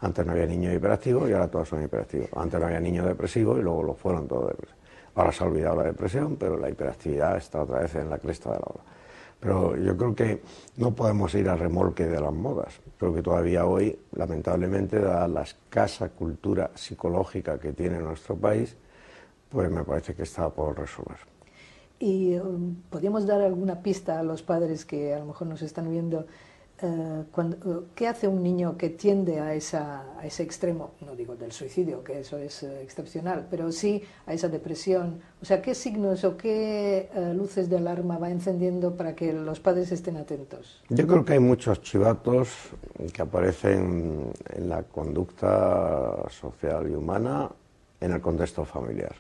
Antes 0.01 0.27
no 0.27 0.33
había 0.33 0.47
niños 0.47 0.75
hiperactivos 0.75 1.29
y 1.29 1.33
ahora 1.33 1.49
todos 1.49 1.69
son 1.69 1.83
hiperactivos. 1.83 2.29
Antes 2.37 2.61
no 2.61 2.67
había 2.67 2.81
niños 2.81 3.07
depresivos 3.07 3.59
y 3.59 3.63
luego 3.63 3.83
lo 3.83 3.95
fueron 3.95 4.29
todos 4.29 4.49
depresivos. 4.49 4.85
Ahora 5.15 5.33
se 5.33 5.45
ha 5.45 5.47
olvidado 5.47 5.77
la 5.77 5.85
depresión, 5.85 6.37
pero 6.37 6.59
la 6.59 6.69
hiperactividad 6.69 7.37
está 7.37 7.63
otra 7.63 7.81
vez 7.81 7.95
en 7.95 8.11
la 8.11 8.19
cresta 8.19 8.51
de 8.51 8.57
la 8.57 8.67
ola. 8.67 8.83
Pero 9.45 9.77
yo 9.77 9.95
creo 9.95 10.15
que 10.15 10.43
no 10.79 10.95
podemos 10.95 11.35
ir 11.35 11.51
a 11.51 11.55
remolque 11.55 12.07
de 12.07 12.19
las 12.19 12.33
modas. 12.33 12.81
Creo 12.97 13.15
que 13.15 13.21
todavía 13.21 13.67
hoy, 13.67 13.99
lamentablemente, 14.13 14.99
dada 14.99 15.29
la 15.29 15.43
escasa 15.43 16.09
cultura 16.09 16.71
psicológica 16.75 17.59
que 17.59 17.75
tiene 17.75 17.99
nuestro 17.99 18.37
país, 18.37 18.75
pues 19.51 19.71
me 19.71 19.85
parece 19.85 20.15
que 20.15 20.23
está 20.23 20.49
por 20.49 20.79
resolver. 20.79 21.19
¿Y 21.99 22.37
um, 22.37 22.75
podríamos 22.89 23.27
dar 23.27 23.43
alguna 23.43 23.83
pista 23.83 24.19
a 24.19 24.23
los 24.23 24.43
padres 24.43 24.87
que 24.87 25.13
a 25.13 25.19
lo 25.19 25.27
mejor 25.27 25.47
nos 25.47 25.61
están 25.61 25.91
viendo 25.91 26.27
eh, 26.83 27.25
cuando, 27.31 27.87
¿qué 27.95 28.09
hace 28.09 28.27
un 28.27 28.43
niño 28.43 28.77
que 28.77 28.91
tiende 28.91 29.39
a, 29.39 29.55
esa, 29.55 30.19
a, 30.19 30.27
ese 30.27 30.43
extremo? 30.43 30.93
No 31.01 31.15
digo 31.15 31.37
del 31.37 31.53
suicidio, 31.53 32.03
que 32.03 32.21
eso 32.21 32.37
es 32.37 32.65
eh, 32.65 32.83
excepcional, 32.83 33.47
pero 33.49 33.71
sí 33.71 34.03
a 34.27 34.35
esa 34.35 34.49
depresión. 34.49 35.21
O 35.41 35.45
sea, 35.45 35.63
¿qué 35.63 35.75
signos 35.75 36.25
o 36.25 36.37
qué 36.37 37.09
eh, 37.15 37.33
luces 37.35 37.71
de 37.71 37.77
alarma 37.77 38.19
va 38.19 38.29
encendiendo 38.29 38.97
para 38.97 39.15
que 39.15 39.33
los 39.33 39.61
padres 39.61 39.93
estén 39.93 40.17
atentos? 40.17 40.83
Yo 40.89 41.07
creo 41.07 41.25
que 41.25 41.35
hay 41.35 41.39
muchos 41.39 41.81
chivatos 41.81 42.49
que 43.13 43.23
aparecen 43.23 44.33
en 44.53 44.69
la 44.69 44.83
conducta 44.83 46.29
social 46.29 46.91
y 46.91 46.95
humana 46.95 47.51
en 48.01 48.13
el 48.13 48.21
contexto 48.21 48.65
familiar. 48.65 49.15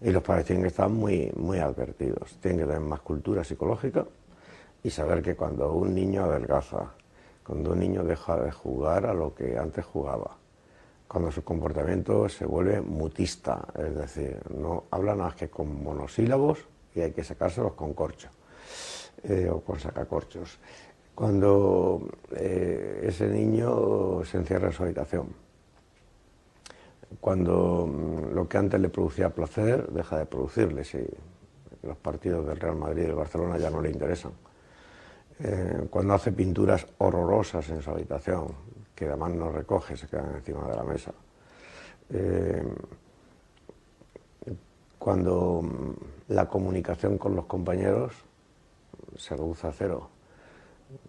Y 0.00 0.10
los 0.10 0.22
padres 0.22 0.46
tienen 0.46 0.62
que 0.62 0.68
estar 0.68 0.88
muy, 0.88 1.30
muy 1.36 1.58
advertidos, 1.58 2.36
tienen 2.40 2.60
que 2.60 2.66
tener 2.66 2.80
más 2.80 3.00
cultura 3.00 3.44
psicológica 3.44 4.04
y 4.82 4.90
saber 4.90 5.22
que 5.22 5.34
cuando 5.34 5.72
un 5.72 5.94
niño 5.94 6.24
adelgaza, 6.24 6.92
cuando 7.44 7.72
un 7.72 7.80
niño 7.80 8.04
deja 8.04 8.36
de 8.36 8.52
jugar 8.52 9.06
a 9.06 9.14
lo 9.14 9.34
que 9.34 9.58
antes 9.58 9.84
jugaba, 9.84 10.36
cuando 11.06 11.32
su 11.32 11.42
comportamiento 11.42 12.28
se 12.28 12.44
vuelve 12.44 12.80
mutista, 12.80 13.66
es 13.74 13.94
decir, 13.94 14.38
no 14.54 14.84
habla 14.90 15.14
más 15.14 15.34
que 15.34 15.48
con 15.48 15.82
monosílabos 15.82 16.58
y 16.94 17.00
hay 17.00 17.12
que 17.12 17.24
sacárselos 17.24 17.72
con 17.72 17.94
corcho 17.94 18.28
eh, 19.24 19.48
o 19.50 19.60
con 19.60 19.80
sacacorchos. 19.80 20.58
Cuando 21.14 22.06
eh, 22.36 23.04
ese 23.04 23.26
niño 23.28 24.22
se 24.24 24.36
encierra 24.36 24.68
en 24.68 24.72
su 24.72 24.82
habitación, 24.82 25.28
cuando 27.20 27.86
mm, 27.86 28.34
lo 28.34 28.46
que 28.46 28.58
antes 28.58 28.78
le 28.78 28.90
producía 28.90 29.30
placer 29.30 29.88
deja 29.88 30.18
de 30.18 30.26
producirle, 30.26 30.84
si 30.84 30.98
los 31.82 31.96
partidos 31.96 32.46
del 32.46 32.60
Real 32.60 32.76
Madrid 32.76 33.04
y 33.04 33.06
del 33.06 33.14
Barcelona 33.14 33.56
ya 33.56 33.70
no 33.70 33.80
le 33.80 33.90
interesan 33.90 34.32
eh, 35.40 35.86
cuando 35.88 36.14
hace 36.14 36.32
pinturas 36.32 36.86
horrorosas 36.98 37.68
en 37.68 37.80
su 37.80 37.90
habitación, 37.90 38.48
que 38.94 39.06
además 39.06 39.32
no 39.32 39.52
recoge, 39.52 39.96
se 39.96 40.08
quedan 40.08 40.34
encima 40.34 40.66
de 40.66 40.76
la 40.76 40.82
mesa. 40.82 41.12
Eh, 42.10 42.62
cuando 44.98 45.62
mm, 45.62 46.32
la 46.32 46.46
comunicación 46.46 47.18
con 47.18 47.36
los 47.36 47.46
compañeros 47.46 48.14
se 49.16 49.36
reduce 49.36 49.66
a 49.66 49.72
cero, 49.72 50.10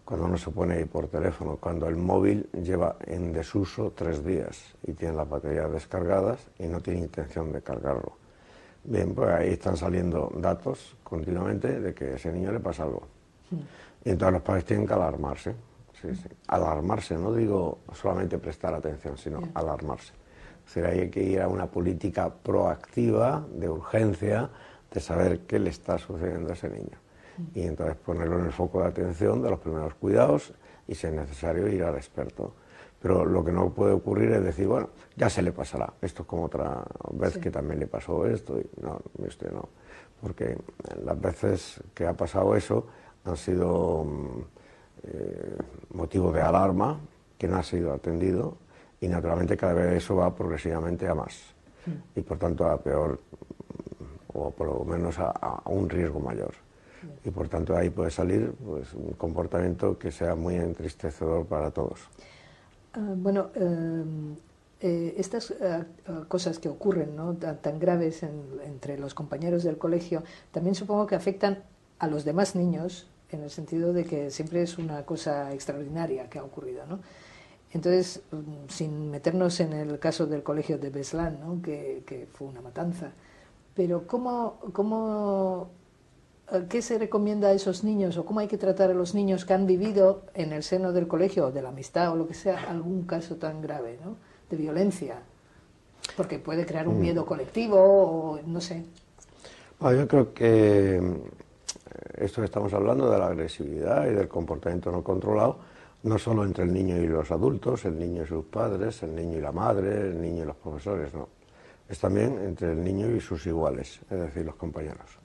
cuando 0.06 0.28
no 0.28 0.38
se 0.38 0.52
pone 0.52 0.86
por 0.86 1.08
teléfono, 1.08 1.58
cuando 1.58 1.88
el 1.88 1.96
móvil 1.96 2.50
lleva 2.52 2.98
en 3.06 3.32
desuso 3.32 3.94
tres 3.96 4.24
días 4.24 4.76
y 4.86 4.94
tiene 4.94 5.16
las 5.16 5.30
baterías 5.30 5.72
descargadas 5.72 6.40
y 6.60 6.68
no 6.68 6.82
tiene 6.82 7.00
intención 7.00 7.52
de 7.52 7.62
cargarlo. 7.62 8.14
Bien, 8.84 9.14
pues 9.14 9.30
ahí 9.30 9.50
están 9.50 9.78
saliendo 9.78 10.32
datos 10.36 10.96
continuamente 11.04 11.80
de 11.80 11.94
que 11.94 12.06
a 12.06 12.16
ese 12.16 12.32
niño 12.32 12.52
le 12.52 12.60
pasa 12.60 12.84
algo. 12.84 13.04
Y 14.04 14.12
entonces 14.12 14.34
los 14.34 14.42
padres 14.42 14.66
tienen 14.66 14.88
que 14.88 14.94
alarmarse. 14.94 15.56
Alarmarse, 16.48 17.18
no 17.18 17.34
digo 17.34 17.80
solamente 17.94 18.38
prestar 18.38 18.74
atención, 18.74 19.18
sino 19.18 19.42
alarmarse. 19.54 20.14
Es 20.66 20.76
decir, 20.76 20.86
hay 20.86 21.10
que 21.10 21.22
ir 21.22 21.42
a 21.42 21.48
una 21.48 21.66
política 21.66 22.34
proactiva, 22.34 23.46
de 23.52 23.70
urgencia, 23.70 24.50
de 24.92 25.00
saber 25.00 25.42
qué 25.42 25.60
le 25.60 25.72
está 25.72 25.98
sucediendo 25.98 26.52
a 26.52 26.54
ese 26.54 26.70
niño. 26.70 26.98
Y 27.54 27.64
entonces 27.64 27.96
ponerlo 27.96 28.40
en 28.40 28.46
el 28.46 28.52
foco 28.52 28.82
de 28.82 28.88
atención 28.88 29.42
de 29.42 29.50
los 29.50 29.60
primeros 29.60 29.94
cuidados 29.96 30.54
y, 30.88 30.96
si 30.96 31.08
es 31.08 31.14
necesario, 31.14 31.68
ir 31.68 31.84
al 31.84 31.96
experto. 31.96 32.54
Pero 33.02 33.26
lo 33.26 33.44
que 33.46 33.52
no 33.52 33.70
puede 33.70 33.94
ocurrir 33.94 34.32
es 34.32 34.44
decir, 34.44 34.68
bueno, 34.68 34.90
ya 35.16 35.30
se 35.30 35.42
le 35.42 35.52
pasará. 35.52 35.94
Esto 36.02 36.24
es 36.24 36.28
como 36.28 36.46
otra 36.46 36.84
vez 37.12 37.38
que 37.38 37.50
también 37.50 37.80
le 37.80 37.88
pasó 37.88 38.26
esto. 38.26 38.60
Y 38.60 38.70
no, 38.82 39.00
esto 39.26 39.48
no. 39.52 39.70
Porque 40.22 40.58
las 41.04 41.20
veces 41.20 41.82
que 41.94 42.06
ha 42.06 42.14
pasado 42.14 42.56
eso, 42.56 42.88
han 43.30 43.38
sido 43.38 44.04
mm, 44.04 44.42
eh, 45.04 45.58
motivo 45.94 46.32
de 46.32 46.42
alarma 46.42 47.00
que 47.38 47.48
no 47.48 47.58
ha 47.58 47.64
sido 47.64 47.94
atendido 47.94 48.58
y 49.00 49.08
naturalmente 49.08 49.56
cada 49.56 49.74
vez 49.74 50.04
eso 50.04 50.16
va 50.16 50.36
progresivamente 50.36 51.08
a 51.08 51.16
más 51.16 51.40
mm. 51.86 52.20
y 52.20 52.22
por 52.22 52.38
tanto 52.38 52.68
a 52.68 52.78
peor 52.78 53.20
o 54.34 54.52
por 54.52 54.68
lo 54.68 54.84
menos 54.84 55.18
a, 55.20 55.62
un 55.66 55.90
riesgo 55.90 56.20
mayor. 56.20 56.54
Y 57.24 57.30
por 57.30 57.48
tanto 57.48 57.76
ahí 57.76 57.90
puede 57.90 58.12
salir 58.12 58.54
pues, 58.64 58.94
un 58.94 59.14
comportamiento 59.14 59.98
que 59.98 60.12
sea 60.12 60.36
muy 60.36 60.56
entristecedor 60.56 61.46
para 61.46 61.72
todos. 61.72 62.02
Ah, 62.94 63.14
bueno, 63.16 63.50
eh, 63.56 64.04
eh, 64.82 65.16
estas 65.18 65.54
cosas 66.28 66.60
que 66.60 66.70
ocurren 66.70 67.16
¿no? 67.16 67.36
tan, 67.36 67.80
graves 67.80 68.24
entre 68.24 68.98
los 68.98 69.14
compañeros 69.14 69.64
del 69.64 69.78
colegio 69.78 70.24
también 70.52 70.76
supongo 70.76 71.08
que 71.08 71.16
afectan 71.16 71.64
a 72.00 72.08
los 72.08 72.26
demás 72.26 72.56
niños 72.56 73.08
en 73.32 73.44
el 73.44 73.50
sentido 73.50 73.94
de 73.94 74.06
que 74.06 74.32
siempre 74.32 74.62
es 74.62 74.78
una 74.78 75.06
cosa 75.06 75.54
extraordinaria 75.54 76.30
que 76.30 76.40
ha 76.40 76.44
ocurrido, 76.44 76.86
¿no? 76.86 77.00
Entonces, 77.72 78.22
mm, 78.32 78.70
sin 78.70 79.12
meternos 79.12 79.60
en 79.60 79.74
el 79.74 80.00
caso 80.00 80.26
del 80.26 80.44
colegio 80.44 80.78
de 80.78 80.90
Beslan, 80.90 81.40
¿no? 81.40 81.62
que, 81.62 82.04
que 82.06 82.28
fue 82.32 82.48
una 82.48 82.62
matanza, 82.62 83.12
pero 83.76 84.08
¿cómo, 84.08 84.60
cómo, 84.74 85.70
eh, 86.52 86.66
¿qué 86.68 86.82
se 86.82 86.98
recomienda 86.98 87.50
a 87.50 87.52
esos 87.54 87.84
niños 87.84 88.18
o 88.18 88.26
cómo 88.26 88.40
hay 88.40 88.48
que 88.48 88.58
tratar 88.58 88.90
a 88.90 88.94
los 88.94 89.14
niños 89.14 89.46
que 89.46 89.54
han 89.54 89.68
vivido 89.68 90.24
en 90.34 90.52
el 90.52 90.64
seno 90.64 90.92
del 90.92 91.08
colegio 91.08 91.48
o 91.48 91.52
de 91.52 91.62
la 91.62 91.70
amistad 91.70 92.12
o 92.12 92.16
lo 92.16 92.28
que 92.28 92.34
sea 92.34 92.70
algún 92.70 93.04
caso 93.04 93.36
tan 93.36 93.62
grave 93.62 94.00
¿no? 94.04 94.16
de 94.50 94.58
violencia? 94.58 95.22
Porque 96.18 96.40
puede 96.40 96.66
crear 96.66 96.88
un 96.88 96.98
mm. 96.98 97.02
miedo 97.02 97.26
colectivo 97.26 97.78
o 97.78 98.40
no 98.48 98.62
sé. 98.62 98.84
yo 99.80 100.08
creo 100.08 100.34
que 100.34 101.00
esto 102.18 102.42
que 102.42 102.46
estamos 102.46 102.74
hablando 102.74 103.10
de 103.10 103.18
la 103.18 103.28
agresividad 103.28 104.08
y 104.08 104.14
del 104.14 104.28
comportamiento 104.28 104.92
no 104.92 105.04
controlado, 105.04 105.58
no 106.04 106.18
solo 106.18 106.44
entre 106.44 106.64
el 106.64 106.74
niño 106.74 106.98
y 106.98 107.08
los 107.08 107.30
adultos, 107.32 107.86
el 107.86 108.00
niño 108.00 108.24
y 108.24 108.28
sus 108.28 108.46
padres, 108.46 109.04
el 109.04 109.16
niño 109.16 109.38
y 109.38 109.42
la 109.42 109.52
madre, 109.52 110.10
el 110.10 110.22
niño 110.22 110.44
y 110.44 110.46
los 110.46 110.56
profesores, 110.56 111.14
no. 111.14 111.28
Es 111.88 112.00
también 112.00 112.38
entre 112.40 112.72
el 112.72 112.84
niño 112.84 113.10
y 113.10 113.20
sus 113.20 113.46
iguales, 113.48 114.00
es 114.10 114.20
decir, 114.20 114.46
los 114.46 114.56
compañeros. 114.56 115.18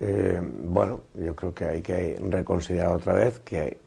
Eh, 0.00 0.40
bueno, 0.64 1.00
yo 1.14 1.34
creo 1.34 1.54
que 1.54 1.64
hay 1.64 1.82
que 1.82 2.18
reconsiderar 2.28 2.92
otra 2.92 3.14
vez 3.14 3.40
que 3.40 3.66
eh, 3.66 3.78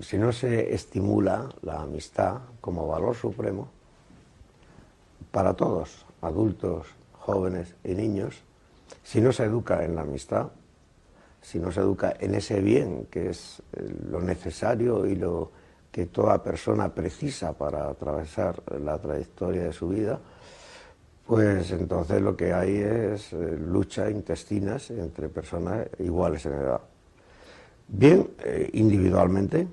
si 0.00 0.18
no 0.18 0.32
se 0.32 0.72
estimula 0.72 1.48
la 1.62 1.82
amistad 1.82 2.38
como 2.60 2.86
valor 2.86 3.14
supremo, 3.14 3.68
para 5.30 5.54
todos, 5.54 6.06
adultos, 6.20 6.86
jóvenes 7.12 7.74
y 7.84 7.94
niños, 7.94 8.42
Si 9.02 9.20
no 9.20 9.32
se 9.32 9.44
educa 9.44 9.84
en 9.84 9.94
la 9.94 10.02
amistad, 10.02 10.48
si 11.40 11.58
no 11.58 11.72
se 11.72 11.80
educa 11.80 12.14
en 12.18 12.34
ese 12.34 12.60
bien 12.60 13.06
que 13.10 13.30
es 13.30 13.62
eh, 13.72 13.94
lo 14.08 14.20
necesario 14.20 15.06
y 15.06 15.16
lo 15.16 15.50
que 15.90 16.06
toda 16.06 16.42
persona 16.42 16.94
precisa 16.94 17.52
para 17.52 17.88
atravesar 17.88 18.62
la 18.80 18.98
trayectoria 18.98 19.64
de 19.64 19.72
su 19.72 19.88
vida, 19.88 20.18
pues 21.26 21.70
entonces 21.72 22.22
lo 22.22 22.36
que 22.36 22.52
hay 22.52 22.76
es 22.76 23.32
eh, 23.32 23.58
lucha 23.58 24.10
intestinas 24.10 24.90
entre 24.90 25.28
personas 25.28 25.86
iguales 25.98 26.46
en 26.46 26.52
edad. 26.52 26.80
Bien, 27.88 28.30
eh, 28.42 28.70
individualmente, 28.72 29.68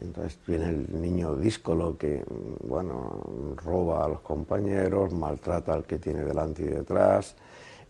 entonces 0.00 0.38
viene 0.46 0.70
el 0.70 1.00
niño 1.00 1.36
díscolo 1.36 1.96
que, 1.96 2.24
bueno, 2.64 3.22
roba 3.56 4.04
a 4.04 4.08
los 4.08 4.20
compañeros, 4.20 5.12
maltrata 5.12 5.72
al 5.72 5.84
que 5.84 5.98
tiene 5.98 6.24
delante 6.24 6.62
y 6.62 6.66
detrás, 6.66 7.36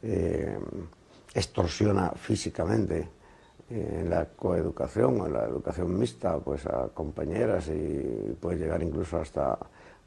eh, 0.02 0.58
extorsiona 1.34 2.10
físicamente 2.10 3.08
en 3.70 4.10
la 4.10 4.26
coeducación 4.26 5.20
o 5.20 5.26
en 5.26 5.32
la 5.32 5.44
educación 5.44 5.98
mixta 5.98 6.38
pues 6.38 6.66
a 6.66 6.88
compañeras 6.88 7.68
y 7.68 8.36
puede 8.38 8.58
llegar 8.58 8.82
incluso 8.82 9.18
hasta 9.18 9.58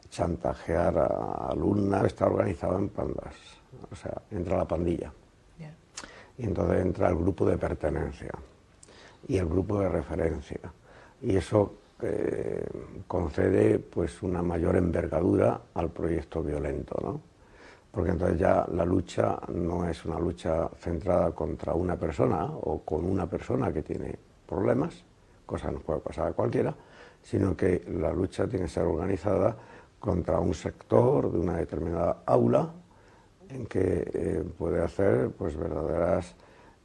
chantajear 0.10 0.98
a 0.98 1.48
alumnas. 1.50 2.06
Está 2.06 2.28
organizado 2.28 2.78
en 2.78 2.90
pandas, 2.90 3.34
o 3.92 3.96
sea, 3.96 4.22
entra 4.32 4.58
la 4.58 4.66
pandilla. 4.68 5.12
Y 6.38 6.44
entonces 6.44 6.82
entra 6.82 7.08
el 7.08 7.16
grupo 7.16 7.46
de 7.46 7.58
pertenencia 7.58 8.32
y 9.28 9.38
el 9.38 9.48
grupo 9.48 9.80
de 9.80 9.88
referencia. 9.88 10.60
Y 11.22 11.38
eso 11.38 11.76
eh, 12.02 12.68
concede 13.08 13.80
pues 13.80 14.22
una 14.22 14.42
mayor 14.42 14.76
envergadura 14.76 15.62
al 15.74 15.90
proyecto 15.92 16.44
violento, 16.44 17.00
¿no? 17.02 17.22
Porque 17.96 18.12
entonces 18.12 18.38
ya 18.38 18.68
la 18.74 18.84
lucha 18.84 19.40
no 19.54 19.88
es 19.88 20.04
una 20.04 20.20
lucha 20.20 20.70
centrada 20.78 21.32
contra 21.32 21.74
una 21.74 21.96
persona 21.96 22.44
o 22.46 22.82
con 22.82 23.06
una 23.06 23.26
persona 23.26 23.72
que 23.72 23.84
tiene 23.84 24.14
problemas, 24.46 25.02
cosa 25.46 25.70
que 25.70 25.76
nos 25.76 25.84
puede 25.84 26.02
pasar 26.02 26.28
a 26.28 26.34
cualquiera, 26.34 26.76
sino 27.22 27.56
que 27.56 27.86
la 27.88 28.12
lucha 28.12 28.48
tiene 28.48 28.66
que 28.66 28.72
ser 28.72 28.84
organizada 28.84 29.56
contra 29.98 30.42
un 30.42 30.54
sector 30.54 31.32
de 31.32 31.40
una 31.40 31.56
determinada 31.56 32.18
aula 32.26 32.70
en 33.48 33.66
que 33.66 34.12
eh, 34.14 34.44
puede 34.58 34.84
hacer 34.84 35.30
pues 35.30 35.56
verdaderas 35.56 36.36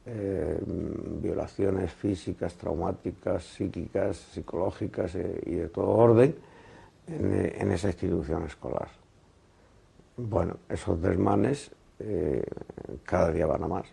eh, 0.05 0.57
violaciones 0.65 1.91
físicas, 1.91 2.55
traumáticas, 2.55 3.43
psíquicas, 3.43 4.15
psicológicas 4.15 5.13
eh, 5.15 5.41
y 5.45 5.55
de 5.55 5.67
todo 5.67 5.89
orden 5.89 6.35
en, 7.07 7.71
esa 7.71 7.87
institución 7.87 8.43
escolar. 8.43 9.00
Bueno, 10.29 10.57
esos 10.69 11.01
desmanes 11.01 11.71
cada 13.03 13.31
día 13.31 13.45
van 13.45 13.63
a 13.63 13.67
más. 13.67 13.85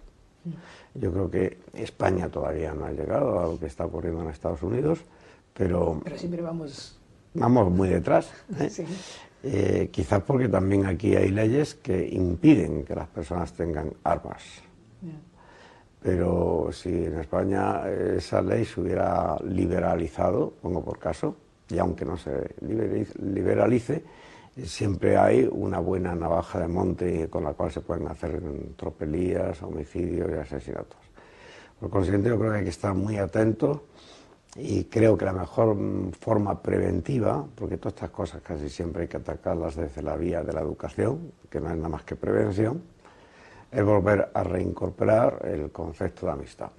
Yo 0.94 1.12
creo 1.12 1.30
que 1.30 1.58
España 1.74 2.28
todavía 2.28 2.72
no 2.72 2.86
ha 2.86 2.92
llegado 2.92 3.38
a 3.38 3.44
lo 3.44 3.58
que 3.58 3.66
está 3.66 3.84
ocurriendo 3.84 4.22
en 4.22 4.30
Estados 4.30 4.62
Unidos, 4.62 5.00
pero... 5.52 6.00
Pero 6.04 6.16
siempre 6.16 6.40
vamos 6.40 6.98
vamos 7.34 7.70
muy 7.70 7.88
detrás. 7.88 8.30
¿eh? 8.58 8.70
¿eh? 9.42 9.88
quizás 9.92 10.22
porque 10.22 10.48
también 10.48 10.86
aquí 10.86 11.16
hay 11.16 11.30
leyes 11.30 11.74
que 11.74 12.08
impiden 12.08 12.84
que 12.84 12.94
las 12.94 13.08
personas 13.08 13.52
tengan 13.52 13.92
armas. 14.04 14.42
Pero 16.00 16.68
si 16.70 16.90
en 16.90 17.18
España 17.18 17.88
esa 17.88 18.40
ley 18.40 18.64
se 18.64 18.80
hubiera 18.80 19.36
liberalizado, 19.44 20.52
pongo 20.62 20.84
por 20.84 20.98
caso, 20.98 21.34
y 21.68 21.78
aunque 21.78 22.04
no 22.04 22.16
se 22.16 22.54
liberalice, 22.60 24.04
siempre 24.64 25.16
hay 25.16 25.48
una 25.50 25.78
buena 25.78 26.14
navaja 26.14 26.60
de 26.60 26.68
monte 26.68 27.28
con 27.28 27.44
la 27.44 27.54
cual 27.54 27.70
se 27.70 27.80
pueden 27.80 28.08
hacer 28.08 28.40
tropelías, 28.76 29.62
homicidios 29.62 30.30
y 30.30 30.34
asesinatos. 30.34 30.98
Por 31.78 31.90
consiguiente, 31.90 32.28
yo 32.28 32.38
creo 32.38 32.52
que 32.52 32.58
hay 32.58 32.64
que 32.64 32.70
estar 32.70 32.94
muy 32.94 33.18
atentos 33.18 33.80
y 34.56 34.84
creo 34.84 35.16
que 35.16 35.24
la 35.24 35.32
mejor 35.32 35.76
forma 36.18 36.60
preventiva, 36.60 37.46
porque 37.54 37.76
todas 37.76 37.94
estas 37.94 38.10
cosas 38.10 38.42
casi 38.42 38.68
siempre 38.68 39.02
hay 39.02 39.08
que 39.08 39.18
atacarlas 39.18 39.76
desde 39.76 40.02
la 40.02 40.16
vía 40.16 40.42
de 40.42 40.52
la 40.52 40.60
educación, 40.60 41.32
que 41.48 41.60
no 41.60 41.70
es 41.70 41.76
nada 41.76 41.88
más 41.88 42.02
que 42.02 42.16
prevención, 42.16 42.82
es 43.70 43.84
volver 43.84 44.30
a 44.34 44.42
reincorporar 44.42 45.40
el 45.44 45.70
concepto 45.70 46.26
de 46.26 46.32
amistad 46.32 46.70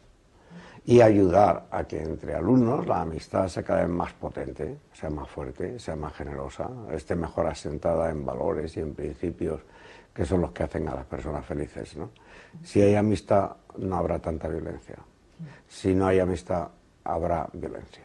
y 0.86 1.02
ayudar 1.02 1.68
a 1.72 1.84
que 1.84 2.02
entre 2.02 2.34
alumnos 2.34 2.88
la 2.88 3.02
amistad 3.02 3.48
sea 3.48 3.64
cada 3.64 3.82
vez 3.82 3.90
más 3.90 4.14
potente, 4.14 4.78
sea 4.94 5.10
más 5.10 5.30
fuerte, 5.30 5.80
sea 5.80 5.96
más 5.96 6.14
generosa, 6.14 6.70
esté 6.92 7.16
mejor 7.16 7.48
asentada 7.48 8.10
en 8.10 8.26
valores 8.26 8.76
y 8.78 8.80
en 8.80 8.94
principios 8.94 9.62
que 10.14 10.26
son 10.26 10.42
los 10.42 10.52
que 10.52 10.64
hacen 10.64 10.88
a 10.88 10.96
las 10.96 11.06
personas 11.06 11.46
felices. 11.46 11.96
¿no? 11.96 12.10
Si 12.64 12.82
hay 12.82 12.96
amistad, 12.96 13.52
no 13.78 13.98
habrá 13.98 14.20
tanta 14.20 14.48
violencia. 14.48 14.96
Si 15.68 15.94
no 15.94 16.08
hay 16.08 16.20
amistad, 16.20 16.68
habrá 17.04 17.48
violencia. 17.54 18.04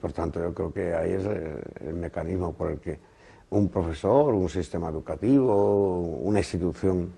Por 0.00 0.12
tanto, 0.12 0.40
yo 0.40 0.54
creo 0.54 0.72
que 0.72 0.94
ahí 0.94 1.12
es 1.12 1.24
el, 1.24 1.94
mecanismo 1.94 2.52
por 2.52 2.72
el 2.72 2.78
que 2.78 2.98
un 3.50 3.68
profesor, 3.68 4.34
un 4.34 4.48
sistema 4.48 4.88
educativo, 4.88 6.00
una 6.00 6.40
institución 6.40 7.12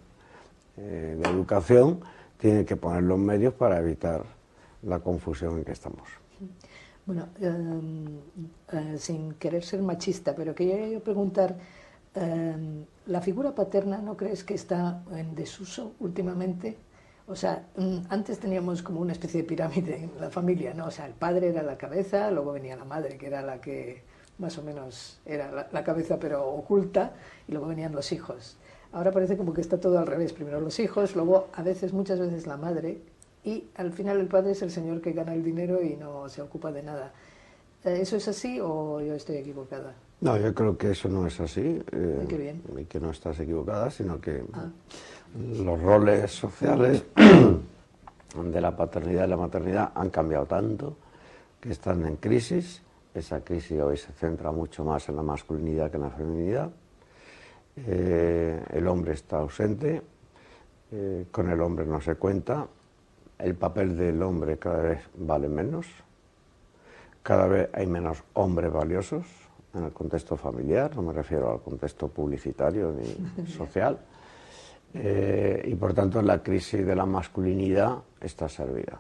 eh, 0.77 1.17
de 1.19 1.31
educación 1.31 2.01
tiene 2.39 2.65
que 2.65 2.77
poner 2.77 3.03
los 3.03 3.19
medios 3.19 3.55
para 3.55 3.79
evitar 3.79 4.23
la 4.83 5.01
confusión 5.01 5.59
en 5.59 5.65
que 5.65 5.73
estamos. 5.73 6.09
Bueno, 7.07 7.29
em, 7.41 8.19
eh, 8.73 8.99
sin 8.99 9.35
querer 9.35 9.65
ser 9.65 9.81
machista, 9.83 10.35
pero 10.35 10.55
quería 10.55 10.89
yo 10.89 11.03
preguntar, 11.03 11.57
em, 12.15 12.85
¿la 13.07 13.21
figura 13.21 13.55
paterna 13.55 13.99
no 13.99 14.17
crees 14.17 14.45
que 14.45 14.55
está 14.55 15.03
en 15.13 15.35
desuso 15.35 15.95
últimamente? 16.01 16.77
O 17.27 17.37
sea, 17.37 17.67
mm, 17.77 17.99
antes 18.09 18.39
teníamos 18.39 18.83
como 18.83 19.01
una 19.01 19.13
especie 19.13 19.43
de 19.43 19.49
pirámide 19.49 20.05
en 20.05 20.21
la 20.21 20.31
familia, 20.31 20.73
¿no? 20.75 20.87
O 20.87 20.91
sea, 20.91 21.07
el 21.07 21.13
padre 21.13 21.49
era 21.49 21.63
la 21.63 21.77
cabeza, 21.77 22.31
luego 22.31 22.53
venía 22.53 22.75
la 22.77 22.85
madre, 22.85 23.19
que 23.19 23.27
era 23.27 23.43
la 23.43 23.61
que 23.61 24.03
más 24.39 24.57
o 24.57 24.63
menos 24.63 25.21
era 25.27 25.69
la, 25.71 25.85
cabeza 25.85 26.19
pero 26.19 26.47
oculta, 26.47 27.13
y 27.47 27.53
luego 27.53 27.67
venían 27.69 27.93
los 27.93 28.13
hijos. 28.13 28.57
Ahora 28.93 29.13
parece 29.13 29.37
como 29.37 29.53
que 29.53 29.61
está 29.61 29.79
todo 29.79 29.99
al 29.99 30.07
revés, 30.07 30.33
primero 30.33 30.61
los 30.61 30.79
hijos, 30.79 31.17
luego 31.17 31.49
a 31.53 31.63
veces, 31.63 31.93
muchas 31.93 32.19
veces 32.19 32.47
la 32.47 32.57
madre, 32.57 33.03
y 33.49 33.71
al 33.77 33.93
final 33.93 34.21
el 34.21 34.27
padre 34.27 34.53
es 34.53 34.63
el 34.63 34.71
señor 34.71 35.01
que 35.01 35.13
gana 35.13 35.35
el 35.35 35.43
dinero 35.43 35.83
y 35.83 35.97
no 35.97 36.29
se 36.29 36.43
ocupa 36.43 36.73
de 36.73 36.83
nada. 36.83 37.13
Eh, 37.85 37.99
¿Eso 38.01 38.17
es 38.17 38.29
así 38.29 38.59
o 38.61 39.01
yo 39.01 39.15
estoy 39.15 39.37
equivocada? 39.37 39.95
No, 40.21 40.37
yo 40.37 40.53
creo 40.53 40.77
que 40.77 40.91
eso 40.91 41.09
no 41.09 41.27
es 41.27 41.39
así. 41.41 41.81
Eh, 41.93 42.27
qué 42.29 42.37
bien. 42.37 42.63
Y 42.77 42.85
que 42.85 42.99
no 42.99 43.11
estás 43.11 43.39
equivocada, 43.41 43.91
sino 43.91 44.21
que... 44.21 44.43
Ah 44.53 44.69
los 45.37 45.81
roles 45.81 46.31
sociales 46.31 47.05
de 47.17 48.61
la 48.61 48.77
paternidad 48.77 49.27
y 49.27 49.31
la 49.31 49.37
maternidad 49.37 49.93
han 49.95 50.11
cambiado 50.11 50.47
tanto 50.47 50.97
que 51.61 51.71
están 51.71 52.07
en 52.07 52.17
crisis. 52.17 52.83
Esa 53.15 53.41
crisis 53.41 53.81
hoy 53.81 53.97
se 53.97 54.13
centra 54.13 54.53
mucho 54.53 54.85
más 54.85 55.09
en 55.09 55.17
la 55.17 55.23
masculinidad 55.23 55.91
que 55.91 55.97
en 55.97 56.03
la 56.03 56.11
feminidad. 56.11 56.71
Eh, 57.77 58.65
el 58.73 58.87
hombre 58.87 59.13
está 59.13 59.39
ausente, 59.39 60.03
eh, 60.91 61.27
con 61.31 61.51
el 61.51 61.61
hombre 61.61 61.87
no 61.87 62.01
se 62.01 62.17
cuenta, 62.17 62.67
el 63.39 63.55
papel 63.55 63.97
del 63.97 64.23
hombre 64.23 64.59
cada 64.59 64.83
vez 64.83 65.09
vale 65.17 65.49
menos, 65.49 65.87
cada 67.23 67.47
vez 67.47 67.69
hay 67.73 67.87
menos 67.87 68.23
hombres 68.35 68.73
valiosos 68.73 69.27
en 69.75 69.85
el 69.85 69.93
contexto 69.93 70.37
familiar, 70.37 70.95
no 70.97 71.03
me 71.03 71.13
refiero 71.13 71.53
al 71.53 71.61
contexto 71.61 72.09
publicitario 72.09 72.93
ni 72.93 73.47
social. 73.47 73.99
Eh, 74.95 75.63
y 75.67 75.75
por 75.75 75.93
tanto 75.93 76.23
la 76.23 76.43
crisis 76.43 76.87
de 76.87 76.97
la 76.97 77.05
masculinidad 77.05 77.99
está 78.21 78.49
servida. 78.49 78.99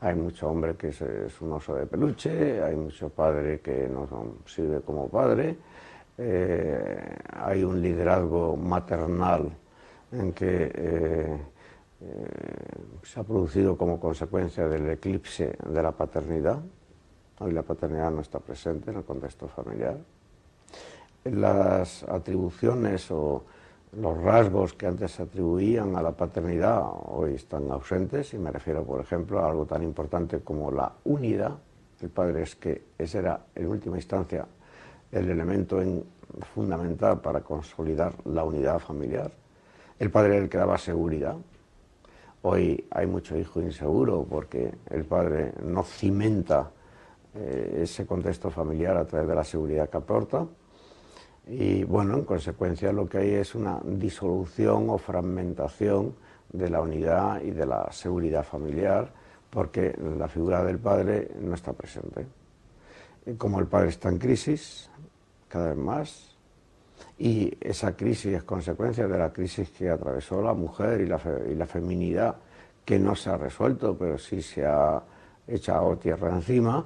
Hay 0.00 0.14
mucho 0.14 0.48
hombre 0.48 0.76
que 0.76 0.88
es, 0.88 1.00
un 1.40 1.52
oso 1.52 1.74
de 1.74 1.86
peluche, 1.86 2.62
hay 2.62 2.74
mucho 2.76 3.08
padre 3.08 3.60
que 3.60 3.88
no 3.88 4.08
sirve 4.46 4.80
como 4.80 5.08
padre, 5.08 5.56
eh, 6.18 7.16
hay 7.32 7.64
un 7.64 7.80
liderazgo 7.80 8.56
maternal 8.56 9.50
en 10.12 10.32
que 10.32 10.72
eh, 10.74 11.36
se 13.02 13.20
ha 13.20 13.24
producido 13.24 13.76
como 13.76 14.00
consecuencia 14.00 14.68
del 14.68 14.88
eclipse 14.90 15.56
de 15.66 15.82
la 15.82 15.92
paternidad. 15.92 16.58
Hoy 17.38 17.52
la 17.52 17.62
paternidad 17.62 18.10
no 18.10 18.20
está 18.20 18.38
presente 18.38 18.90
en 18.90 18.98
el 18.98 19.04
contexto 19.04 19.48
familiar. 19.48 19.98
Las 21.24 22.02
atribuciones 22.04 23.10
o 23.10 23.44
los 23.92 24.22
rasgos 24.22 24.72
que 24.72 24.86
antes 24.86 25.12
se 25.12 25.22
atribuían 25.22 25.94
a 25.96 26.02
la 26.02 26.12
paternidad 26.12 26.82
hoy 27.06 27.34
están 27.34 27.70
ausentes 27.70 28.32
y 28.32 28.38
me 28.38 28.50
refiero, 28.50 28.84
por 28.84 29.00
ejemplo, 29.00 29.40
a 29.40 29.50
algo 29.50 29.66
tan 29.66 29.82
importante 29.82 30.40
como 30.40 30.70
la 30.70 30.92
unidad. 31.04 31.58
El 32.00 32.08
padre 32.08 32.42
es 32.42 32.56
que 32.56 32.82
ese 32.98 33.18
era, 33.18 33.40
en 33.54 33.66
última 33.66 33.96
instancia, 33.96 34.46
el 35.10 35.28
elemento 35.28 35.80
fundamental 36.54 37.20
para 37.20 37.42
consolidar 37.42 38.14
la 38.24 38.44
unidad 38.44 38.78
familiar. 38.78 39.30
El 39.98 40.10
padre 40.10 40.36
era 40.36 40.44
el 40.44 40.48
que 40.48 40.58
daba 40.58 40.78
seguridad. 40.78 41.36
Hoy 42.44 42.84
hay 42.90 43.06
mucho 43.06 43.36
hijo 43.36 43.60
inseguro 43.60 44.26
porque 44.28 44.74
el 44.90 45.04
padre 45.04 45.52
no 45.62 45.84
cimenta 45.84 46.72
eh, 47.34 47.80
ese 47.82 48.04
contexto 48.04 48.50
familiar 48.50 48.96
a 48.96 49.06
través 49.06 49.28
de 49.28 49.34
la 49.34 49.44
seguridad 49.44 49.88
que 49.88 49.96
aporta 49.98 50.46
Y 51.46 51.84
bueno, 51.84 52.14
en 52.14 52.24
consecuencia 52.24 52.92
lo 52.92 53.08
que 53.08 53.18
hay 53.18 53.30
es 53.34 53.54
una 53.54 53.80
disolución 53.84 54.90
o 54.90 54.98
fragmentación 54.98 56.16
de 56.52 56.68
la 56.68 56.80
unidad 56.80 57.40
y 57.42 57.52
de 57.52 57.64
la 57.64 57.90
seguridad 57.92 58.44
familiar, 58.44 59.12
porque 59.48 59.96
la 60.18 60.28
figura 60.28 60.64
del 60.64 60.78
padre 60.78 61.30
no 61.40 61.54
está 61.54 61.72
presente. 61.72 62.26
Y 63.24 63.34
como 63.34 63.60
el 63.60 63.66
padre 63.66 63.90
está 63.90 64.08
en 64.08 64.18
crisis, 64.18 64.90
cada 65.48 65.68
vez 65.68 65.76
más, 65.76 66.31
y 67.18 67.56
esa 67.60 67.96
crisis 67.96 68.34
es 68.34 68.42
consecuencia 68.42 69.06
de 69.06 69.18
la 69.18 69.32
crisis 69.32 69.70
que 69.70 69.88
atravesó 69.88 70.42
la 70.42 70.54
mujer 70.54 71.00
y 71.00 71.06
la, 71.06 71.20
y 71.50 71.54
la 71.54 71.66
feminidad, 71.66 72.36
que 72.84 72.98
no 72.98 73.14
se 73.14 73.30
ha 73.30 73.36
resuelto, 73.36 73.96
pero 73.96 74.18
sí 74.18 74.42
se 74.42 74.66
ha 74.66 75.02
echado 75.46 75.96
tierra 75.96 76.30
encima, 76.30 76.84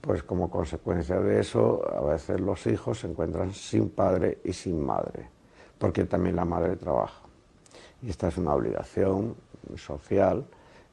pues 0.00 0.22
como 0.22 0.50
consecuencia 0.50 1.20
de 1.20 1.40
eso, 1.40 1.82
a 1.94 2.00
veces 2.02 2.40
los 2.40 2.66
hijos 2.66 3.00
se 3.00 3.06
encuentran 3.06 3.52
sin 3.52 3.90
padre 3.90 4.38
y 4.44 4.52
sin 4.52 4.84
madre, 4.84 5.28
porque 5.78 6.04
también 6.04 6.36
la 6.36 6.44
madre 6.44 6.76
trabaja. 6.76 7.20
Y 8.02 8.10
esta 8.10 8.28
es 8.28 8.36
una 8.36 8.54
obligación 8.54 9.34
social 9.76 10.44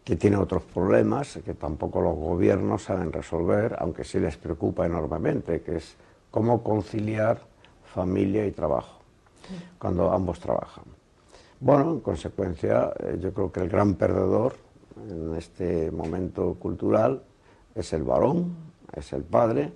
que 0.03 0.15
tiene 0.15 0.37
otros 0.37 0.63
problemas 0.63 1.39
que 1.45 1.53
tampoco 1.53 2.01
los 2.01 2.15
gobiernos 2.15 2.83
saben 2.83 3.11
resolver, 3.11 3.75
aunque 3.79 4.03
sí 4.03 4.19
les 4.19 4.37
preocupa 4.37 4.85
enormemente, 4.85 5.61
que 5.61 5.77
es 5.77 5.95
cómo 6.31 6.63
conciliar 6.63 7.41
familia 7.93 8.45
y 8.45 8.51
trabajo, 8.51 8.99
cuando 9.77 10.11
ambos 10.11 10.39
trabajan. 10.39 10.85
Bueno, 11.59 11.91
en 11.91 11.99
consecuencia, 11.99 12.91
eh, 12.99 13.17
yo 13.19 13.33
creo 13.33 13.51
que 13.51 13.59
el 13.59 13.69
gran 13.69 13.95
perdedor 13.95 14.53
en 15.09 15.35
este 15.35 15.91
momento 15.91 16.55
cultural 16.55 17.21
es 17.75 17.93
el 17.93 18.03
varón, 18.03 18.55
es 18.93 19.13
el 19.13 19.23
padre, 19.23 19.71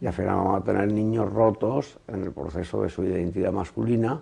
y 0.00 0.06
al 0.06 0.12
final 0.12 0.36
vamos 0.36 0.60
a 0.60 0.64
tener 0.64 0.92
niños 0.92 1.32
rotos 1.32 1.98
en 2.06 2.24
el 2.24 2.32
proceso 2.32 2.82
de 2.82 2.88
su 2.88 3.04
identidad 3.04 3.52
masculina 3.52 4.20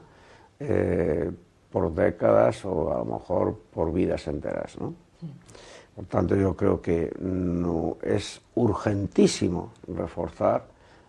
eh, 0.61 1.31
por 1.71 1.93
décadas 1.93 2.65
o 2.65 2.95
a 2.95 2.99
lo 2.99 3.05
mejor 3.05 3.59
por 3.73 3.93
vidas 3.93 4.27
enteras. 4.29 4.79
¿no? 4.79 4.95
Por 5.97 6.05
tanto, 6.07 6.37
yo 6.37 6.57
creo 6.57 6.81
que 6.81 7.13
no, 7.21 7.97
es 8.03 8.41
urgentísimo 8.55 9.73
reforzar 9.89 10.67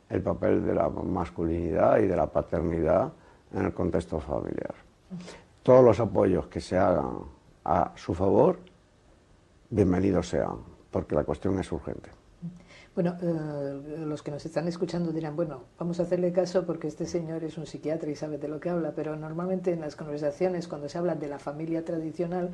el 0.10 0.22
papel 0.22 0.66
de 0.66 0.74
la 0.74 0.90
masculinidad 0.90 2.00
y 2.00 2.08
de 2.08 2.16
la 2.16 2.28
paternidad 2.28 3.12
en 3.54 3.66
el 3.66 3.74
contexto 3.74 4.20
familiar. 4.20 4.74
Todos 5.66 5.84
los 5.84 6.00
apoyos 6.00 6.46
que 6.46 6.62
se 6.62 6.78
hagan 6.78 7.22
a 7.64 7.92
su 7.96 8.14
favor, 8.14 8.60
bienvenidos 9.72 10.30
sean, 10.30 10.58
porque 10.92 11.16
la 11.16 11.24
cuestión 11.24 11.58
es 11.58 11.72
urgente. 11.72 12.12
Bueno, 12.94 13.18
eh, 13.20 14.04
los 14.06 14.22
que 14.22 14.30
nos 14.30 14.46
están 14.46 14.68
escuchando 14.68 15.12
dirán, 15.12 15.36
bueno, 15.36 15.64
vamos 15.80 16.00
a 16.00 16.04
hacerle 16.04 16.32
caso 16.32 16.68
porque 16.68 16.88
este 16.88 17.08
señor 17.08 17.44
es 17.44 17.58
un 17.58 17.66
psiquiatra 17.66 18.12
y 18.12 18.16
sabe 18.16 18.38
de 18.38 18.48
lo 18.48 18.60
que 18.60 18.70
habla, 18.70 18.92
pero 18.96 19.16
normalmente 19.16 19.74
en 19.74 19.82
las 19.82 19.96
conversaciones, 19.96 20.68
cuando 20.68 20.88
se 20.88 21.00
habla 21.00 21.16
de 21.16 21.30
la 21.30 21.40
familia 21.40 21.84
tradicional, 21.84 22.52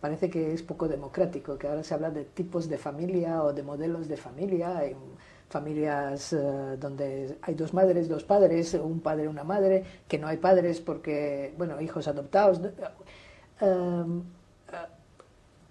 parece 0.00 0.28
que 0.28 0.52
es 0.52 0.64
poco 0.64 0.88
democrático, 0.88 1.58
que 1.58 1.68
ahora 1.68 1.84
se 1.84 1.94
habla 1.94 2.10
de 2.10 2.24
tipos 2.24 2.68
de 2.68 2.76
familia 2.76 3.44
o 3.44 3.52
de 3.52 3.62
modelos 3.62 4.08
de 4.08 4.16
familia. 4.16 4.82
Familias 5.48 6.32
eh, 6.32 6.76
donde 6.78 7.38
hay 7.42 7.54
dos 7.54 7.72
madres, 7.72 8.08
dos 8.08 8.24
padres, 8.24 8.74
un 8.74 9.00
padre, 9.00 9.28
una 9.28 9.44
madre, 9.44 9.84
que 10.06 10.18
no 10.18 10.26
hay 10.26 10.36
padres 10.36 10.80
porque, 10.80 11.54
bueno, 11.56 11.80
hijos 11.80 12.06
adoptados. 12.08 12.60
Eh, 13.60 14.04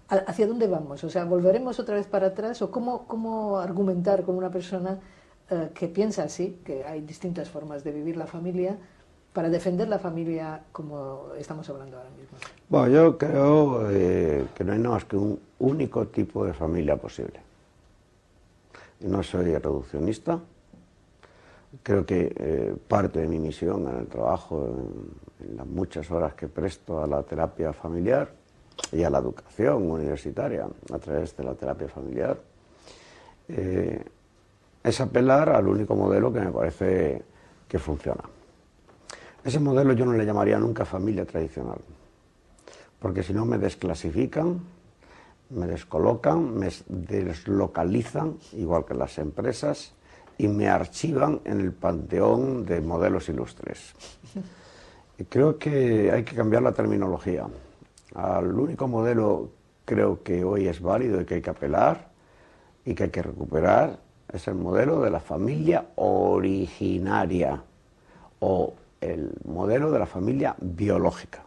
¿Hacia 0.10 0.48
dónde 0.48 0.68
vamos? 0.68 1.04
O 1.04 1.10
sea, 1.10 1.26
¿volveremos 1.26 1.80
otra 1.80 1.96
vez 1.96 2.08
para 2.08 2.28
atrás? 2.28 2.62
¿O 2.62 2.72
cómo, 2.72 3.06
cómo 3.08 3.58
argumentar 3.58 4.24
con 4.24 4.38
una 4.38 4.50
persona 4.50 5.00
eh, 5.50 5.70
que 5.74 5.90
piensa 5.90 6.24
así, 6.24 6.62
que 6.64 6.86
hay 6.86 7.02
distintas 7.02 7.50
formas 7.50 7.84
de 7.84 7.92
vivir 7.92 8.16
la 8.16 8.26
familia, 8.26 8.78
para 9.34 9.50
defender 9.50 9.88
la 9.88 10.00
familia 10.00 10.64
como 10.72 11.34
estamos 11.38 11.70
hablando 11.70 11.98
ahora 11.98 12.10
mismo? 12.12 12.38
Bueno, 12.70 12.88
yo 12.88 13.18
creo 13.18 13.92
eh, 13.92 14.46
que 14.56 14.64
no 14.64 14.74
hay 14.74 14.80
más 14.80 15.06
que 15.06 15.18
un 15.18 15.40
único 15.60 16.08
tipo 16.08 16.46
de 16.46 16.54
familia 16.54 16.96
posible. 16.96 17.47
No 19.02 19.24
soy 19.24 19.56
reduccionista. 19.56 20.40
Creo 21.84 22.06
que 22.06 22.34
eh, 22.36 22.76
parte 22.88 23.20
de 23.20 23.28
mi 23.28 23.40
misión 23.40 23.88
en 23.88 23.98
el 23.98 24.08
trabajo, 24.08 24.68
en 25.40 25.58
las 25.58 25.68
muchas 25.68 26.10
horas 26.10 26.34
que 26.34 26.48
presto 26.48 27.04
a 27.04 27.08
la 27.08 27.24
terapia 27.24 27.74
familiar, 27.74 28.32
y 28.92 29.04
a 29.04 29.10
la 29.10 29.20
educación 29.20 29.90
universitaria 29.90 30.68
a 30.94 31.00
través 31.00 31.36
de 31.36 31.44
la 31.44 31.56
terapia 31.56 31.88
familiar, 31.88 32.38
eh, 33.50 34.04
es 34.84 35.02
apelar 35.02 35.50
al 35.50 35.68
único 35.68 35.96
modelo 35.96 36.32
que 36.32 36.40
me 36.40 36.52
parece 36.52 37.22
que 37.68 37.80
funciona. 37.80 38.24
Ese 39.44 39.60
modelo 39.60 39.94
yo 39.94 40.06
no 40.06 40.14
le 40.14 40.26
llamaría 40.26 40.58
nunca 40.58 40.86
familia 40.86 41.26
tradicional, 41.26 41.80
porque 43.00 43.24
si 43.24 43.34
no 43.34 43.46
me 43.46 43.58
desclasifican, 43.58 44.60
me 45.50 45.68
descolocan, 45.68 46.58
me 46.58 46.70
deslocalizan, 46.88 48.38
igual 48.54 48.86
que 48.86 48.94
las 48.94 49.18
empresas, 49.18 49.94
y 50.38 50.48
me 50.48 50.68
archivan 50.68 51.42
en 51.46 51.62
el 51.62 51.72
panteón 51.72 52.66
de 52.66 52.82
modelos 52.82 53.30
ilustres. 53.30 53.94
Creo 55.30 55.58
que 55.58 56.12
hay 56.12 56.24
que 56.24 56.36
cambiar 56.36 56.62
la 56.62 56.74
terminología 56.74 57.48
al 58.18 58.60
único 58.60 58.88
modelo 58.88 59.50
creo 59.86 60.24
que 60.24 60.44
hoy 60.44 60.68
es 60.68 60.82
válido 60.82 61.22
y 61.22 61.26
que 61.26 61.36
hay 61.36 61.42
que 61.42 61.50
apelar 61.50 62.10
y 62.84 62.94
que 62.94 63.04
hay 63.04 63.10
que 63.10 63.22
recuperar 63.22 64.00
es 64.32 64.48
el 64.48 64.56
modelo 64.56 65.02
de 65.02 65.10
la 65.10 65.20
familia 65.20 65.86
originaria 65.96 67.64
o 68.40 68.74
el 69.00 69.32
modelo 69.46 69.92
de 69.92 70.00
la 70.00 70.06
familia 70.06 70.56
biológica. 70.60 71.47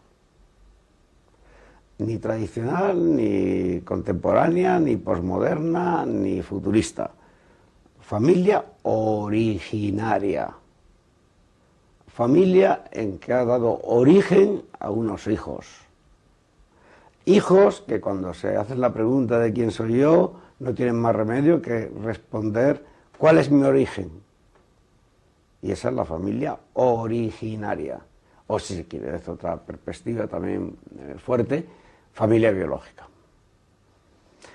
Ni 2.01 2.17
tradicional, 2.17 3.15
ni 3.15 3.83
contemporánea, 3.83 4.81
ni 4.81 4.97
posmoderna, 4.97 6.07
ni 6.07 6.41
futurista. 6.41 7.11
familia 8.01 8.65
originaria. 8.83 10.51
Familia 12.09 12.85
en 12.91 13.19
que 13.19 13.35
ha 13.35 13.45
dado 13.45 13.81
origen 13.85 14.63
a 14.79 14.91
unos 14.91 15.27
hijos. 15.27 15.67
Hijos 17.27 17.83
que 17.87 18.01
cuando 18.01 18.33
se 18.33 18.57
hacen 18.57 18.81
la 18.81 18.95
pregunta 18.95 19.39
de 19.39 19.53
quién 19.53 19.71
soy 19.71 19.99
yo, 19.99 20.41
no 20.59 20.75
tienen 20.75 20.97
más 20.97 21.15
remedio 21.15 21.61
que 21.61 21.93
responder 22.03 22.83
cuál 23.19 23.37
es 23.37 23.51
mi 23.51 23.63
origen. 23.63 24.11
Y 25.61 25.71
esa 25.71 25.91
es 25.91 25.95
la 25.95 26.07
familia 26.07 26.59
originaria. 26.73 28.01
O 28.47 28.59
si 28.59 28.75
se 28.75 28.87
quiere, 28.87 29.13
desde 29.13 29.31
otra 29.31 29.59
perspectiva 29.59 30.27
también 30.27 30.77
eh, 30.99 31.17
fuerte, 31.19 31.80
familia 32.13 32.51
biológica. 32.51 33.07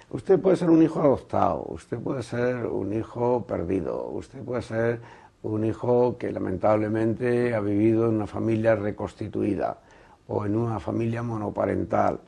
Usted 0.09 0.39
puede 0.39 0.55
ser 0.55 0.69
un 0.69 0.81
hijo 0.81 1.01
adoptado, 1.01 1.65
usted 1.67 1.99
puede 1.99 2.23
ser 2.23 2.67
un 2.67 2.93
hijo 2.93 3.45
perdido, 3.45 4.07
usted 4.09 4.43
puede 4.43 4.61
ser 4.61 5.01
un 5.43 5.65
hijo 5.65 6.17
que 6.17 6.31
lamentablemente 6.31 7.53
ha 7.53 7.59
vivido 7.59 8.07
en 8.07 8.15
una 8.15 8.27
familia 8.27 8.75
reconstituida 8.75 9.79
o 10.27 10.45
en 10.45 10.55
una 10.55 10.79
familia 10.79 11.21
monoparental 11.21 12.19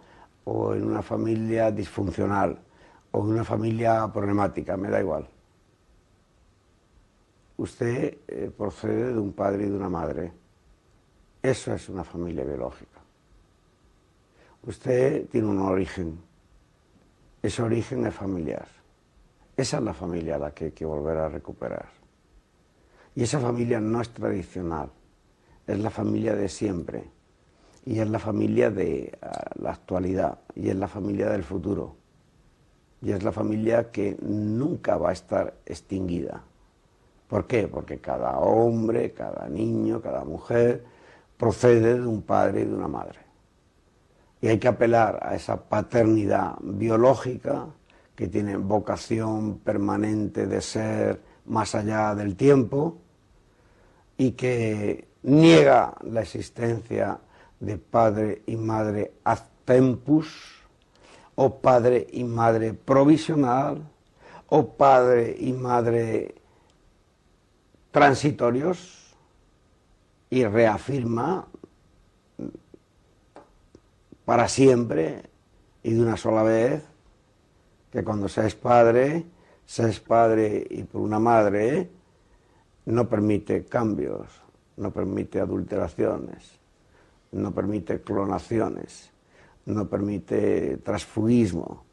o 0.44 0.74
en 0.74 0.86
una 0.86 1.02
familia 1.02 1.72
disfuncional 1.72 2.60
o 3.12 3.24
en 3.24 3.28
una 3.32 3.44
familia 3.44 4.08
problemática, 4.14 4.78
me 4.78 4.90
da 4.90 5.00
igual. 5.00 5.28
Usted 7.58 8.18
eh, 8.28 8.52
procede 8.56 9.14
de 9.14 9.20
un 9.20 9.34
padre 9.34 9.66
y 9.66 9.70
de 9.70 9.76
una 9.76 9.90
madre. 9.90 10.32
Eso 11.42 11.74
es 11.74 11.90
una 11.90 12.04
familia 12.04 12.44
biológica. 12.44 12.97
Usted 14.64 15.28
tiene 15.30 15.48
un 15.48 15.60
origen 15.60 16.28
ese 17.42 17.62
origen 17.62 18.06
es 18.06 18.14
familiar. 18.14 18.68
Esa 19.56 19.78
es 19.78 19.84
la 19.84 19.94
familia 19.94 20.36
a 20.36 20.40
la 20.40 20.52
que 20.54 20.66
hay 20.66 20.72
que 20.72 20.86
volver 20.86 21.18
a 21.18 21.30
recuperar. 21.30 21.88
Y 23.16 23.24
esa 23.24 23.40
familia 23.40 23.80
no 23.80 24.02
es 24.02 24.10
tradicional, 24.10 24.90
es 25.66 25.80
la 25.80 25.90
familia 25.90 26.36
de 26.36 26.50
siempre, 26.50 27.04
y 27.86 28.00
es 28.00 28.10
la 28.10 28.20
familia 28.20 28.70
de 28.70 29.18
ah, 29.22 29.52
la 29.62 29.72
actualidad, 29.72 30.40
y 30.56 30.70
es 30.70 30.76
la 30.76 30.88
familia 30.88 31.30
del 31.30 31.44
futuro, 31.44 31.96
y 33.02 33.12
es 33.12 33.24
la 33.24 33.32
familia 33.32 33.92
que 33.92 34.18
nunca 34.22 34.98
va 34.98 35.10
a 35.10 35.14
estar 35.14 35.54
extinguida. 35.66 36.44
¿Por 37.28 37.48
qué? 37.48 37.68
Porque 37.68 38.00
cada 38.00 38.40
hombre, 38.40 39.14
cada 39.14 39.48
niño, 39.48 40.02
cada 40.02 40.24
mujer 40.24 40.84
procede 41.38 42.00
de 42.00 42.06
un 42.06 42.22
padre 42.24 42.62
y 42.62 42.66
de 42.66 42.76
una 42.76 42.88
madre. 42.88 43.27
Y 44.42 44.48
hay 44.48 44.60
que 44.60 44.68
apelar 44.68 45.20
a 45.22 45.36
esa 45.36 45.64
paternidad 45.68 46.56
biológica 46.62 47.68
que 48.16 48.28
tiene 48.28 48.58
vocación 48.58 49.60
permanente 49.60 50.48
de 50.48 50.62
ser 50.62 51.22
más 51.46 51.76
allá 51.76 52.14
del 52.16 52.36
tiempo 52.36 52.98
y 54.18 54.32
que 54.32 55.08
niega 55.24 55.96
la 56.04 56.22
existencia 56.22 57.20
de 57.60 57.78
padre 57.78 58.44
y 58.46 58.56
madre 58.56 59.14
ad 59.24 59.40
tempus, 59.66 60.64
o 61.36 61.60
padre 61.60 62.08
y 62.12 62.24
madre 62.24 62.74
provisional, 62.74 63.84
o 64.48 64.74
padre 64.74 65.36
y 65.38 65.54
madre 65.54 66.36
transitorios, 67.92 69.14
y 70.30 70.46
reafirma 70.46 71.48
para 74.28 74.50
siempre 74.50 75.24
y 75.84 75.94
de 75.94 76.02
una 76.02 76.18
sola 76.18 76.44
vez, 76.44 76.84
que 77.90 78.04
cuando 78.04 78.28
seas 78.28 78.56
padre, 78.56 79.24
seas 79.66 80.02
padre 80.02 80.68
y 80.70 80.84
por 80.84 81.00
una 81.00 81.18
madre, 81.18 81.90
no 82.88 83.08
permite 83.08 83.64
cambios, 83.64 84.28
no 84.76 84.92
permite 84.92 85.40
adulteraciones, 85.40 86.60
no 87.32 87.54
permite 87.54 88.02
clonaciones, 88.02 89.12
no 89.66 89.88
permite 89.88 90.76
transfugismo. 90.84 91.86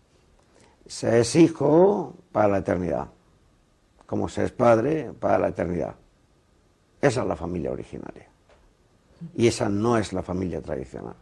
Se 0.87 1.21
es 1.21 1.37
hijo 1.37 2.17
para 2.33 2.49
la 2.49 2.59
eternidad, 2.59 3.11
como 4.07 4.29
se 4.29 4.43
es 4.43 4.51
padre 4.51 5.13
para 5.21 5.39
la 5.39 5.49
eternidad. 5.51 5.95
Esa 7.01 7.23
es 7.23 7.29
la 7.29 7.37
familia 7.37 7.71
originaria. 7.71 8.27
Y 9.37 9.47
esa 9.47 9.69
no 9.69 9.97
es 9.97 10.13
la 10.13 10.25
familia 10.25 10.61
tradicional. 10.61 11.15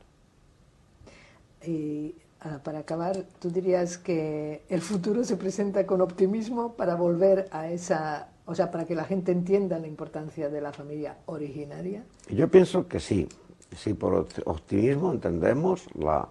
Y 1.66 2.14
ah, 2.40 2.60
para 2.62 2.80
acabar, 2.80 3.24
¿tú 3.38 3.50
dirías 3.50 3.98
que 3.98 4.62
el 4.68 4.80
futuro 4.80 5.24
se 5.24 5.36
presenta 5.36 5.86
con 5.86 6.00
optimismo 6.00 6.74
para 6.74 6.94
volver 6.94 7.48
a 7.50 7.70
esa, 7.70 8.28
o 8.46 8.54
sea, 8.54 8.70
para 8.70 8.84
que 8.84 8.94
la 8.94 9.04
gente 9.04 9.32
entienda 9.32 9.78
la 9.78 9.86
importancia 9.86 10.48
de 10.48 10.60
la 10.60 10.72
familia 10.72 11.18
originaria? 11.26 12.04
Yo 12.28 12.48
pienso 12.48 12.88
que 12.88 13.00
sí. 13.00 13.28
Sí, 13.76 13.94
por 13.94 14.26
optimismo 14.44 15.12
entendemos 15.12 15.86
la 15.94 16.28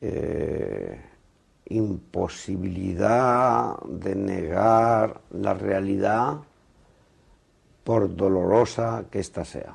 eh, 0.00 1.00
imposibilidad 1.66 3.76
de 3.80 4.14
negar 4.14 5.20
la 5.32 5.54
realidad 5.54 6.38
por 7.82 8.14
dolorosa 8.14 9.06
que 9.10 9.18
ésta 9.18 9.44
sea. 9.44 9.74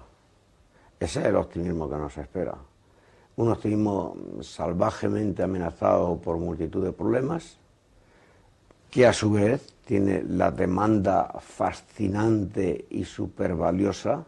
Ese 1.00 1.20
es 1.20 1.26
el 1.26 1.36
optimismo 1.36 1.90
que 1.90 1.98
nos 1.98 2.18
espera 2.18 2.56
un 3.39 3.52
optimismo 3.52 4.17
salvajemente 4.41 5.43
amenazado 5.43 6.17
por 6.17 6.36
multitud 6.36 6.84
de 6.84 6.91
problemas, 6.91 7.58
que 8.91 9.08
a 9.08 9.13
su 9.13 9.32
vez 9.32 9.73
tiene 9.86 10.23
la 10.28 10.52
demanda 10.52 11.34
fascinante 11.39 12.86
y 12.89 13.06
súper 13.06 13.56
valiosa 13.56 14.25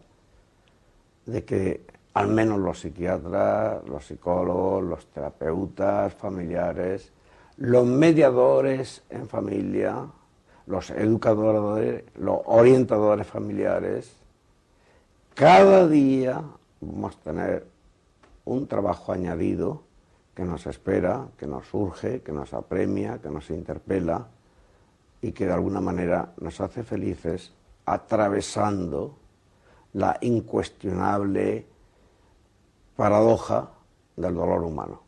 de 1.26 1.44
que 1.44 1.82
al 2.14 2.30
menos 2.30 2.60
los 2.60 2.80
psiquiatras, 2.80 3.84
los 3.86 4.06
psicólogos, 4.06 4.82
los 4.82 5.06
terapeutas 5.08 6.14
familiares, 6.14 7.12
los 7.58 7.86
mediadores 7.86 9.04
en 9.10 9.28
familia, 9.28 10.06
los 10.68 10.90
educadores, 10.90 12.06
los 12.16 12.40
orientadores 12.46 13.28
familiares, 13.28 14.14
cada 15.34 15.86
día 15.86 16.42
vamos 16.80 17.18
a 17.18 17.20
tener 17.20 17.71
un 18.46 18.68
trabajo 18.68 19.12
añadido 19.12 19.84
que 20.34 20.44
nos 20.44 20.66
espera, 20.66 21.28
que 21.38 21.48
nos 21.48 21.68
surge, 21.68 22.22
que 22.22 22.32
nos 22.32 22.54
apremia, 22.54 23.20
que 23.20 23.30
nos 23.30 23.50
interpela 23.50 24.28
y 25.22 25.32
que 25.34 25.46
de 25.46 25.54
alguna 25.54 25.82
manera 25.82 26.34
nos 26.40 26.60
hace 26.62 26.84
felices 26.84 27.54
atravesando 27.86 29.18
la 29.94 30.18
incuestionable 30.22 31.68
paradoja 32.96 33.70
del 34.16 34.36
dolor 34.36 34.64
humano. 34.64 35.02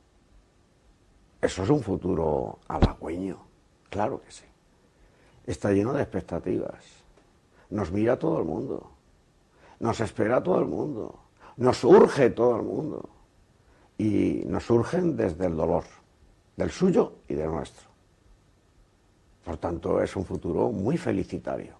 Eso 1.41 1.63
es 1.63 1.69
un 1.69 1.81
futuro 1.81 2.59
halagüeño, 2.67 3.37
claro 3.89 4.21
que 4.21 4.31
sí. 4.31 4.45
Está 5.45 5.71
lleno 5.71 5.93
de 5.93 6.03
expectativas. 6.03 6.83
Nos 7.69 7.91
mira 7.91 8.17
todo 8.17 8.39
el 8.39 8.45
mundo. 8.45 8.91
Nos 9.79 9.99
espera 9.99 10.41
todo 10.41 10.59
el 10.59 10.65
mundo. 10.65 11.19
Nos 11.57 11.83
urge 11.83 12.29
todo 12.29 12.55
el 12.55 12.63
mundo 12.63 13.09
y 13.97 14.43
nos 14.45 14.65
surgen 14.65 15.15
desde 15.15 15.45
el 15.45 15.55
dolor, 15.55 15.83
del 16.55 16.71
suyo 16.71 17.13
y 17.27 17.35
del 17.35 17.51
nuestro. 17.51 17.87
Por 19.43 19.57
tanto, 19.57 20.01
es 20.01 20.15
un 20.15 20.25
futuro 20.25 20.69
muy 20.69 20.97
felicitario, 20.97 21.75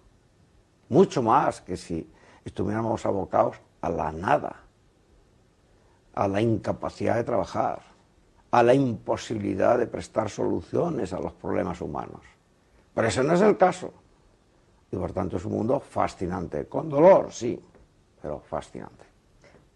mucho 0.88 1.22
más 1.22 1.60
que 1.60 1.76
si 1.76 2.08
estuviéramos 2.44 3.06
abocados 3.06 3.56
a 3.80 3.88
la 3.88 4.12
nada, 4.12 4.56
a 6.14 6.28
la 6.28 6.40
incapacidad 6.40 7.16
de 7.16 7.24
trabajar, 7.24 7.80
a 8.50 8.62
la 8.62 8.74
imposibilidad 8.74 9.78
de 9.78 9.86
prestar 9.86 10.30
soluciones 10.30 11.12
a 11.12 11.20
los 11.20 11.32
problemas 11.32 11.80
humanos. 11.80 12.20
Pero 12.94 13.08
ese 13.08 13.24
no 13.24 13.32
es 13.32 13.40
el 13.40 13.56
caso. 13.56 13.92
Y 14.92 14.96
por 14.96 15.12
tanto 15.12 15.38
es 15.38 15.44
un 15.44 15.52
mundo 15.52 15.80
fascinante, 15.80 16.66
con 16.66 16.88
dolor, 16.88 17.32
sí, 17.32 17.60
pero 18.22 18.38
fascinante. 18.38 19.13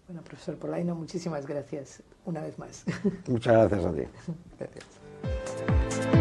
Bueno, 0.08 0.22
profesor 0.22 0.56
Polaino, 0.56 0.94
muchísimas 0.94 1.46
gracias 1.46 2.02
una 2.24 2.40
vez 2.40 2.58
más. 2.58 2.84
Muchas 3.28 3.68
gracias 3.68 3.84
a 3.84 3.92
ti. 3.92 4.02
Gracias. 4.58 6.17